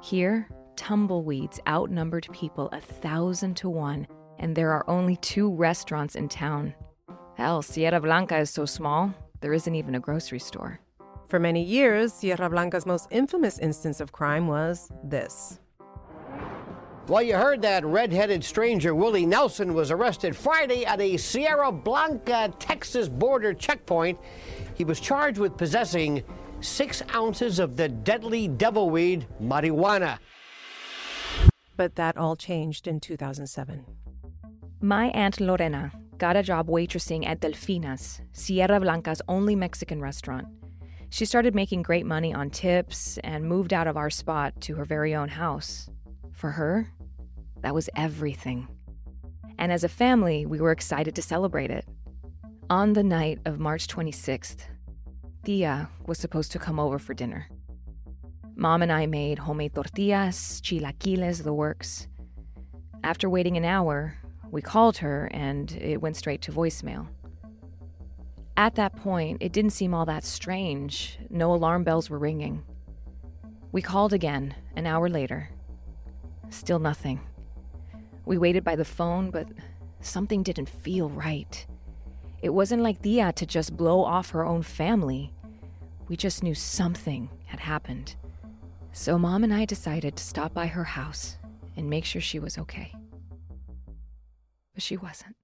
Here, 0.01 0.49
tumbleweeds 0.77 1.59
outnumbered 1.67 2.29
people 2.33 2.69
a 2.71 2.81
thousand 2.81 3.57
to 3.57 3.69
one, 3.69 4.07
and 4.39 4.55
there 4.55 4.71
are 4.71 4.89
only 4.89 5.17
two 5.17 5.53
restaurants 5.53 6.15
in 6.15 6.29
town. 6.29 6.73
Hell, 7.35 7.63
Sierra 7.63 8.01
Blanca 8.01 8.39
is 8.39 8.51
so 8.51 8.65
small, 8.65 9.13
there 9.41 9.53
isn't 9.53 9.75
even 9.75 9.97
a 9.97 10.01
grocery 10.01 10.39
store. 10.39 10.79
For 11.27 11.41
many 11.41 11.65
years, 11.65 12.13
Sierra 12.13 12.49
Blanca's 12.49 12.87
most 12.87 13.09
infamous 13.11 13.59
instance 13.59 14.01
of 14.01 14.13
crime 14.13 14.47
was 14.47 14.89
this. 15.03 15.59
Well, 17.09 17.23
you 17.23 17.35
heard 17.35 17.63
that 17.63 17.85
red-headed 17.85 18.43
stranger 18.43 18.93
Willie 18.95 19.27
Nelson 19.27 19.75
was 19.75 19.93
arrested 19.93 20.37
Friday 20.37 20.85
at 20.85 21.01
a 21.01 21.17
Sierra 21.17 21.71
Blanca, 21.71 22.53
Texas 22.59 23.09
border 23.09 23.55
checkpoint. 23.55 24.19
He 24.77 24.85
was 24.85 25.01
charged 25.01 25.39
with 25.39 25.57
possessing 25.57 26.23
six 26.61 27.03
ounces 27.15 27.59
of 27.59 27.77
the 27.77 27.89
deadly 27.89 28.47
devilweed 28.47 29.25
marijuana. 29.43 30.19
But 31.77 31.95
that 31.97 32.19
all 32.19 32.37
changed 32.37 32.87
in 32.87 33.01
2007. 33.01 33.85
My 34.81 35.07
Aunt 35.09 35.41
Lorena 35.41 35.93
got 36.19 36.37
a 36.37 36.43
job 36.43 36.69
waitressing 36.69 37.27
at 37.27 37.41
Delfina's, 37.41 38.21
Sierra 38.33 38.79
Blanca's 38.79 39.23
only 39.29 39.57
Mexican 39.57 40.01
restaurant. 40.03 40.47
She 41.09 41.25
started 41.25 41.55
making 41.55 41.83
great 41.83 42.05
money 42.05 42.35
on 42.35 42.51
tips 42.51 43.19
and 43.25 43.49
moved 43.49 43.73
out 43.73 43.87
of 43.87 43.97
our 43.97 44.11
spot 44.11 44.61
to 44.63 44.75
her 44.75 44.85
very 44.85 45.15
own 45.15 45.29
house. 45.29 45.89
For 46.33 46.51
her, 46.51 46.93
that 47.63 47.75
was 47.75 47.89
everything. 47.97 48.69
And 49.59 49.73
as 49.73 49.85
a 49.85 49.89
family, 49.89 50.45
we 50.45 50.61
were 50.61 50.73
excited 50.73 51.15
to 51.15 51.23
celebrate 51.23 51.71
it. 51.71 51.87
On 52.69 52.95
the 52.95 53.05
night 53.05 53.39
of 53.45 53.61
March 53.61 53.87
26th, 53.87 54.63
Tia 55.45 55.89
was 56.05 56.19
supposed 56.19 56.51
to 56.51 56.59
come 56.59 56.81
over 56.81 56.99
for 56.99 57.15
dinner. 57.15 57.49
Mom 58.57 58.83
and 58.83 58.91
I 58.91 59.07
made 59.07 59.39
homemade 59.39 59.73
tortillas, 59.73 60.61
chilaquiles, 60.65 61.45
the 61.45 61.53
works. 61.53 62.09
After 63.05 63.31
waiting 63.31 63.57
an 63.57 63.65
hour, 63.65 64.17
we 64.51 64.63
called 64.63 64.97
her 64.97 65.29
and 65.33 65.71
it 65.81 66.03
went 66.03 66.17
straight 66.17 66.43
to 66.43 66.51
voicemail. 66.51 67.07
At 68.57 68.75
that 68.75 68.97
point, 68.97 69.39
it 69.41 69.53
didn't 69.53 69.71
seem 69.71 69.95
all 69.95 70.07
that 70.07 70.25
strange. 70.25 71.21
No 71.31 71.55
alarm 71.55 71.85
bells 71.85 72.11
were 72.11 72.19
ringing. 72.19 72.65
We 73.71 73.81
called 73.81 74.13
again 74.13 74.57
an 74.75 74.87
hour 74.87 75.09
later. 75.09 75.51
Still 76.51 76.81
nothing. 76.81 77.21
We 78.25 78.39
waited 78.39 78.65
by 78.65 78.75
the 78.75 78.85
phone, 78.85 79.31
but 79.31 79.47
something 80.01 80.43
didn't 80.43 80.69
feel 80.69 81.09
right. 81.11 81.65
It 82.47 82.55
wasn't 82.55 82.85
like 82.85 83.03
Tia 83.03 83.33
to 83.33 83.45
just 83.45 83.77
blow 83.77 84.05
off 84.05 84.31
her 84.31 84.45
own 84.45 84.63
family. 84.63 85.33
We 86.07 86.17
just 86.17 86.45
knew 86.45 86.55
something 86.55 87.29
had 87.47 87.59
happened. 87.59 88.15
So 88.93 89.19
Mom 89.19 89.43
and 89.43 89.53
I 89.53 89.65
decided 89.65 90.15
to 90.15 90.23
stop 90.23 90.55
by 90.55 90.69
her 90.69 90.85
house 90.85 91.39
and 91.77 91.91
make 91.91 92.05
sure 92.05 92.21
she 92.21 92.39
was 92.39 92.57
okay. 92.57 92.95
But 94.75 94.85
she 94.85 94.97
wasn't. 94.97 95.35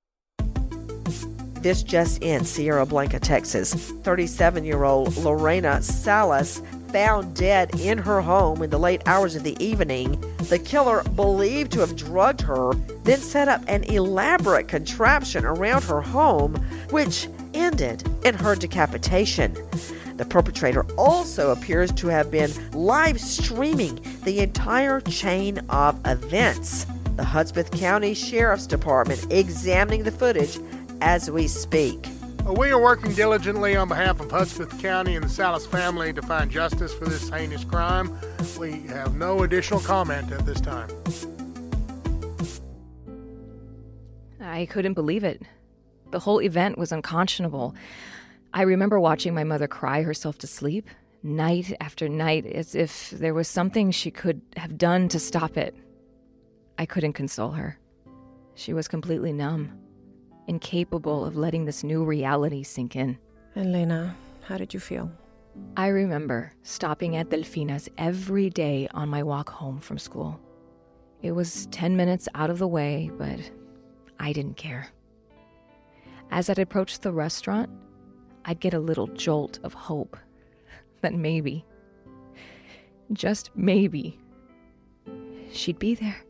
This 1.61 1.83
just 1.83 2.23
in 2.23 2.45
Sierra 2.45 2.87
Blanca, 2.87 3.19
Texas. 3.19 3.75
37 3.75 4.63
year 4.63 4.85
old 4.85 5.17
Lorena 5.17 5.83
Salas 5.83 6.63
found 6.93 7.35
dead 7.35 7.81
in 7.81 7.99
her 7.99 8.21
home 8.21 8.63
in 8.63 8.71
the 8.71 8.79
late 8.79 9.03
hours 9.07 9.35
of 9.35 9.43
the 9.43 9.57
evening. 9.65 10.21
The 10.49 10.59
killer, 10.59 11.03
believed 11.17 11.73
to 11.73 11.81
have 11.81 11.97
drugged 11.97 12.43
her, 12.43 12.75
then 13.05 13.19
set 13.19 13.49
up 13.49 13.63
an 13.67 13.85
elaborate 13.85 14.69
contraption 14.69 15.45
around 15.45 15.85
her 15.85 16.03
home, 16.03 16.55
which 16.91 17.29
ended 17.55 18.07
in 18.25 18.35
her 18.35 18.55
decapitation. 18.55 19.57
The 20.17 20.27
perpetrator 20.27 20.85
also 20.97 21.51
appears 21.51 21.91
to 21.93 22.09
have 22.09 22.31
been 22.31 22.51
live 22.73 23.21
streaming 23.21 23.99
the 24.25 24.41
entire 24.41 25.01
chain 25.01 25.59
of 25.71 25.99
events. 26.07 26.85
The 27.17 27.25
Hudspeth 27.25 27.71
County 27.71 28.15
Sheriff's 28.15 28.67
Department 28.67 29.27
examining 29.31 30.05
the 30.05 30.13
footage 30.13 30.59
as 31.01 31.31
we 31.31 31.49
speak. 31.49 32.07
We 32.47 32.71
are 32.71 32.81
working 32.81 33.13
diligently 33.15 33.77
on 33.77 33.89
behalf 33.89 34.19
of 34.21 34.31
Hudspeth 34.31 34.81
County 34.81 35.15
and 35.15 35.25
the 35.25 35.29
Salas 35.29 35.65
family 35.65 36.13
to 36.13 36.23
find 36.23 36.51
justice 36.51 36.93
for 36.93 37.05
this 37.07 37.29
heinous 37.29 37.65
crime. 37.65 38.19
We 38.59 38.83
have 38.89 39.15
no 39.15 39.45
additional 39.45 39.81
comment 39.81 40.33
at 40.33 40.45
this 40.45 40.61
time. 40.61 40.89
I 44.41 44.67
couldn't 44.67 44.95
believe 44.95 45.23
it. 45.25 45.43
The 46.11 46.19
whole 46.19 46.43
event 46.43 46.79
was 46.79 46.93
unconscionable. 46.93 47.75
I 48.53 48.63
remember 48.63 48.99
watching 48.99 49.35
my 49.35 49.45
mother 49.45 49.69
cry 49.69 50.03
herself 50.03 50.37
to 50.39 50.47
sleep, 50.47 50.89
night 51.23 51.75
after 51.81 52.09
night, 52.09 52.45
as 52.45 52.75
if 52.75 53.11
there 53.11 53.35
was 53.35 53.47
something 53.49 53.91
she 53.93 54.11
could 54.11 54.43
have 54.57 54.77
done 54.77 55.09
to 55.09 55.19
stop 55.19 55.57
it. 55.57 55.75
I 56.77 56.87
couldn't 56.87 57.15
console 57.15 57.53
her. 57.53 57.79
She 58.55 58.75
was 58.75 58.89
completely 58.89 59.33
numb, 59.33 59.79
incapable 60.47 61.25
of 61.25 61.37
letting 61.37 61.65
this 61.65 61.85
new 61.85 62.05
reality 62.05 62.63
sink 62.63 62.97
in. 62.97 63.19
And 63.55 63.73
Lena, 63.73 64.17
how 64.43 64.57
did 64.57 64.75
you 64.75 64.81
feel? 64.81 65.11
I 65.77 65.89
remember 65.89 66.53
stopping 66.63 67.17
at 67.17 67.29
Delfina's 67.29 67.89
every 67.99 68.49
day 68.51 68.89
on 68.93 69.09
my 69.09 69.23
walk 69.23 69.51
home 69.51 69.81
from 69.81 69.99
school. 69.99 70.41
It 71.21 71.33
was 71.33 71.67
10 71.67 71.97
minutes 71.97 72.29
out 72.35 72.51
of 72.51 72.59
the 72.59 72.69
way, 72.69 73.11
but 73.17 73.39
I 74.19 74.33
didn't 74.33 74.57
care. 74.57 74.89
As 76.31 76.49
I'd 76.49 76.59
approach 76.59 77.01
the 77.01 77.13
restaurant, 77.13 77.71
I'd 78.45 78.61
get 78.61 78.75
a 78.75 78.81
little 78.81 79.07
jolt 79.09 79.59
of 79.63 79.75
hope 79.75 80.17
that 81.03 81.15
maybe, 81.15 81.65
just 83.13 83.51
maybe, 83.55 84.19
she'd 85.53 85.79
be 85.79 85.95
there. 85.95 86.25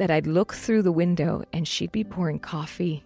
That 0.00 0.10
I'd 0.10 0.26
look 0.26 0.54
through 0.54 0.80
the 0.80 0.92
window 0.92 1.44
and 1.52 1.68
she'd 1.68 1.92
be 1.92 2.04
pouring 2.04 2.38
coffee. 2.38 3.04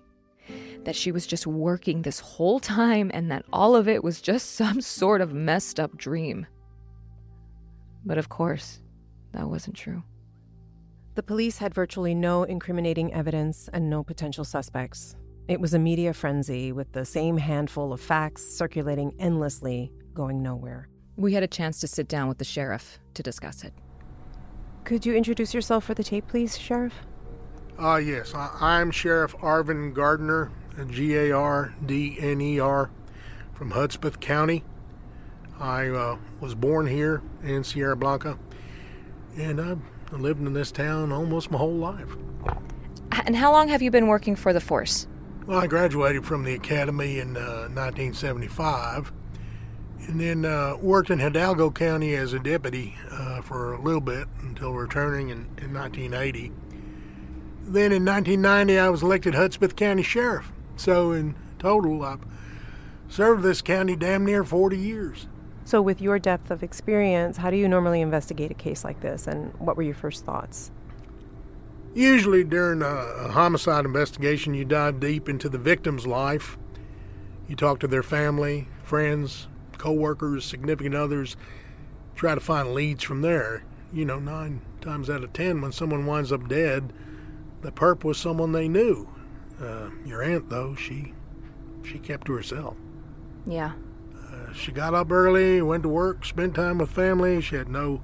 That 0.85 0.95
she 0.95 1.11
was 1.11 1.27
just 1.27 1.45
working 1.45 2.03
this 2.03 2.21
whole 2.21 2.61
time 2.61 3.11
and 3.13 3.33
that 3.33 3.45
all 3.53 3.75
of 3.75 3.89
it 3.89 4.05
was 4.05 4.21
just 4.21 4.53
some 4.55 4.81
sort 4.81 5.21
of 5.21 5.35
messed 5.35 5.81
up 5.81 5.97
dream. 5.97 6.47
But 8.05 8.17
of 8.17 8.29
course, 8.29 8.81
that 9.33 9.51
wasn't 9.51 9.75
true. 9.75 10.05
The 11.17 11.25
police 11.25 11.59
had 11.59 11.75
virtually 11.75 12.15
no 12.15 12.45
incriminating 12.45 13.13
evidence 13.13 13.69
and 13.73 13.91
no 13.91 14.05
potential 14.05 14.45
suspects. 14.45 15.17
It 15.49 15.61
was 15.61 15.75
a 15.75 15.81
media 15.81 16.15
frenzy 16.15 16.71
with 16.71 16.93
the 16.93 17.05
same 17.05 17.39
handful 17.39 17.93
of 17.93 18.01
facts 18.01 18.45
circulating 18.45 19.17
endlessly, 19.19 19.91
going 20.15 20.45
nowhere. 20.45 20.89
We 21.17 21.33
had 21.33 21.43
a 21.43 21.49
chance 21.49 21.81
to 21.81 21.89
sit 21.89 22.07
down 22.07 22.29
with 22.29 22.39
the 22.39 22.45
sheriff 22.45 23.01
to 23.15 23.23
discuss 23.25 23.65
it. 23.65 23.75
Could 24.85 25.07
you 25.07 25.15
introduce 25.15 25.55
yourself 25.55 25.85
for 25.85 25.95
the 25.95 26.05
tape, 26.05 26.29
please, 26.29 26.59
Sheriff? 26.59 26.93
Ah, 27.79 27.95
uh, 27.95 27.97
yes. 27.97 28.35
I- 28.35 28.51
I'm 28.61 28.91
Sheriff 28.91 29.35
Arvin 29.39 29.95
Gardner, 29.95 30.51
G 30.91 31.15
A 31.17 31.33
R 31.33 31.75
D 31.85 32.17
N 32.21 32.41
E 32.41 32.61
R, 32.61 32.91
from 33.55 33.71
Hudspeth 33.71 34.21
County. 34.21 34.63
I 35.59 35.89
uh, 35.89 36.19
was 36.41 36.55
born 36.55 36.87
here 36.87 37.23
in 37.43 37.65
Sierra 37.65 37.97
Blanca, 37.97 38.39
and 39.39 39.61
I've 39.61 39.81
lived 40.13 40.41
in 40.47 40.53
this 40.53 40.71
town 40.71 41.13
almost 41.13 41.51
my 41.51 41.59
whole 41.59 41.75
life. 41.75 42.15
And 43.25 43.37
how 43.37 43.53
long 43.53 43.69
have 43.69 43.81
you 43.81 43.91
been 43.91 44.07
working 44.09 44.37
for 44.37 44.53
the 44.53 44.61
force? 44.61 45.07
Well, 45.47 45.59
I 45.61 45.67
graduated 45.67 46.27
from 46.27 46.45
the 46.45 46.55
academy 46.55 47.19
in 47.19 47.37
uh, 47.37 47.69
1975 47.73 49.13
and 50.07 50.21
then 50.21 50.45
uh, 50.45 50.77
worked 50.77 51.11
in 51.11 51.19
Hidalgo 51.19 51.71
County 51.71 52.15
as 52.15 52.33
a 52.33 52.39
deputy 52.39 52.97
uh, 53.11 53.41
for 53.43 53.73
a 53.73 53.81
little 53.81 54.01
bit 54.01 54.29
until 54.41 54.73
returning 54.73 55.31
in, 55.31 55.47
in 55.59 55.73
1980. 55.73 56.53
Then 57.63 57.93
in 57.93 58.05
1990, 58.05 58.79
I 58.79 58.89
was 58.91 59.03
elected 59.03 59.35
Hudspeth 59.35 59.77
County 59.77 60.03
Sheriff. 60.03 60.53
So 60.77 61.13
in 61.13 61.35
total, 61.59 62.03
I've 62.05 62.21
served 63.09 63.43
this 63.43 63.63
county 63.63 63.97
damn 63.97 64.25
near 64.25 64.45
40 64.45 64.77
years. 64.77 65.27
So, 65.67 65.81
with 65.81 66.03
your 66.03 66.19
depth 66.19 66.51
of 66.51 66.63
experience, 66.63 67.39
how 67.39 67.51
do 67.51 67.57
you 67.57 67.67
normally 67.69 68.03
investigate 68.03 68.51
a 68.51 68.55
case 68.55 68.85
like 68.85 69.01
this, 69.01 69.27
and 69.27 69.55
what 69.59 69.79
were 69.79 69.83
your 69.83 69.95
first 69.95 70.27
thoughts? 70.27 70.71
Usually, 71.95 72.45
during 72.45 72.83
a 72.83 73.31
homicide 73.31 73.87
investigation, 73.87 74.53
you 74.53 74.67
dive 74.67 75.01
deep 75.01 75.27
into 75.27 75.49
the 75.49 75.57
victim's 75.57 76.07
life. 76.07 76.59
You 77.49 77.57
talk 77.57 77.81
to 77.81 77.87
their 77.87 78.03
family, 78.03 78.69
friends, 78.83 79.49
co-workers, 79.79 80.45
significant 80.45 80.95
others, 80.95 81.37
try 82.15 82.35
to 82.35 82.41
find 82.41 82.75
leads 82.75 83.03
from 83.05 83.23
there. 83.23 83.65
You 83.93 84.05
know, 84.05 84.19
nine 84.19 84.63
times 84.81 85.09
out 85.09 85.23
of 85.25 85.33
ten, 85.33 85.61
when 85.61 85.73
someone 85.73 86.07
winds 86.07 86.33
up 86.33 86.49
dead, 86.49 86.93
the 87.63 87.73
perp 87.73 88.05
was 88.05 88.19
someone 88.19 88.53
they 88.53 88.69
knew. 88.69 89.09
Uh, 89.61 89.91
your 90.05 90.23
aunt, 90.23 90.51
though, 90.51 90.75
she 90.75 91.15
she 91.85 91.99
kept 91.99 92.27
to 92.27 92.33
herself. 92.33 92.77
Yeah. 93.47 93.73
Uh, 94.17 94.53
she 94.53 94.73
got 94.73 94.95
up 94.95 95.13
early, 95.13 95.63
went 95.63 95.83
to 95.85 95.89
work, 95.89 96.25
spent 96.25 96.55
time 96.55 96.79
with 96.79 96.91
family. 96.91 97.41
She 97.41 97.57
had 97.57 97.69
no 97.69 98.03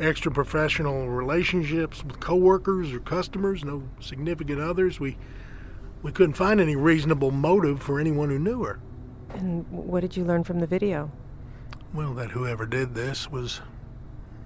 extra 0.00 0.30
professional 0.30 1.08
relationships 1.08 2.04
with 2.04 2.20
coworkers 2.20 2.92
or 2.92 3.00
customers, 3.00 3.64
no 3.64 3.84
significant 4.00 4.60
others. 4.60 5.00
We 5.00 5.16
we 6.02 6.12
couldn't 6.12 6.34
find 6.34 6.60
any 6.60 6.76
reasonable 6.76 7.30
motive 7.30 7.82
for 7.82 7.98
anyone 7.98 8.28
who 8.28 8.38
knew 8.38 8.62
her. 8.64 8.78
And 9.34 9.68
what 9.70 10.00
did 10.00 10.16
you 10.16 10.24
learn 10.24 10.44
from 10.44 10.60
the 10.60 10.66
video? 10.66 11.10
Well, 11.92 12.14
that 12.14 12.30
whoever 12.30 12.66
did 12.66 12.94
this 12.94 13.30
was 13.30 13.60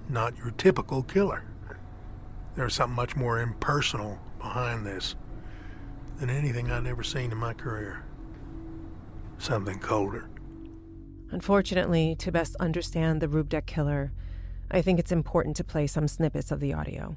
not 0.07 0.37
your 0.37 0.51
typical 0.51 1.03
killer. 1.03 1.43
There's 2.55 2.73
something 2.73 2.95
much 2.95 3.15
more 3.15 3.39
impersonal 3.39 4.19
behind 4.39 4.85
this 4.85 5.15
than 6.19 6.29
anything 6.29 6.71
I'd 6.71 6.87
ever 6.87 7.03
seen 7.03 7.31
in 7.31 7.37
my 7.37 7.53
career. 7.53 8.03
Something 9.37 9.79
colder. 9.79 10.27
Unfortunately, 11.31 12.15
to 12.15 12.31
best 12.31 12.55
understand 12.59 13.21
the 13.21 13.27
Rubdek 13.27 13.65
killer, 13.65 14.11
I 14.71 14.81
think 14.81 14.99
it's 14.99 15.11
important 15.11 15.55
to 15.57 15.63
play 15.63 15.87
some 15.87 16.07
snippets 16.07 16.51
of 16.51 16.59
the 16.59 16.73
audio. 16.73 17.15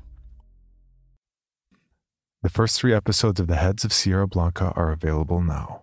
The 2.42 2.50
first 2.50 2.78
three 2.78 2.92
episodes 2.92 3.40
of 3.40 3.46
The 3.46 3.56
Heads 3.56 3.84
of 3.84 3.92
Sierra 3.92 4.26
Blanca 4.26 4.72
are 4.76 4.92
available 4.92 5.40
now. 5.40 5.82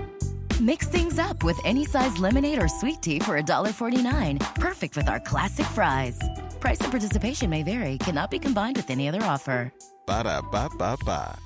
Mix 0.60 0.86
things 0.88 1.18
up 1.18 1.42
with 1.42 1.58
any 1.64 1.86
size 1.86 2.18
lemonade 2.18 2.62
or 2.62 2.68
sweet 2.68 3.00
tea 3.00 3.18
for 3.20 3.40
$1.49. 3.40 4.38
Perfect 4.56 4.96
with 4.96 5.08
our 5.08 5.20
classic 5.20 5.66
fries. 5.66 6.18
Price 6.60 6.80
and 6.80 6.90
participation 6.90 7.48
may 7.48 7.62
vary, 7.62 7.96
cannot 7.98 8.30
be 8.30 8.38
combined 8.38 8.76
with 8.76 8.90
any 8.90 9.08
other 9.08 9.22
offer. 9.22 9.72
Ba 10.06 10.24
da 10.24 10.42
ba 10.42 10.68
ba 10.76 10.96
ba. 11.06 11.38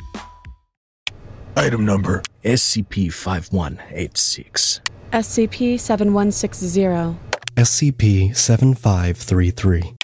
Item 1.57 1.85
number 1.85 2.23
SCP 2.43 3.13
5186. 3.13 4.81
SCP 5.13 5.79
7160. 5.79 7.17
SCP 7.57 8.37
7533. 8.37 9.95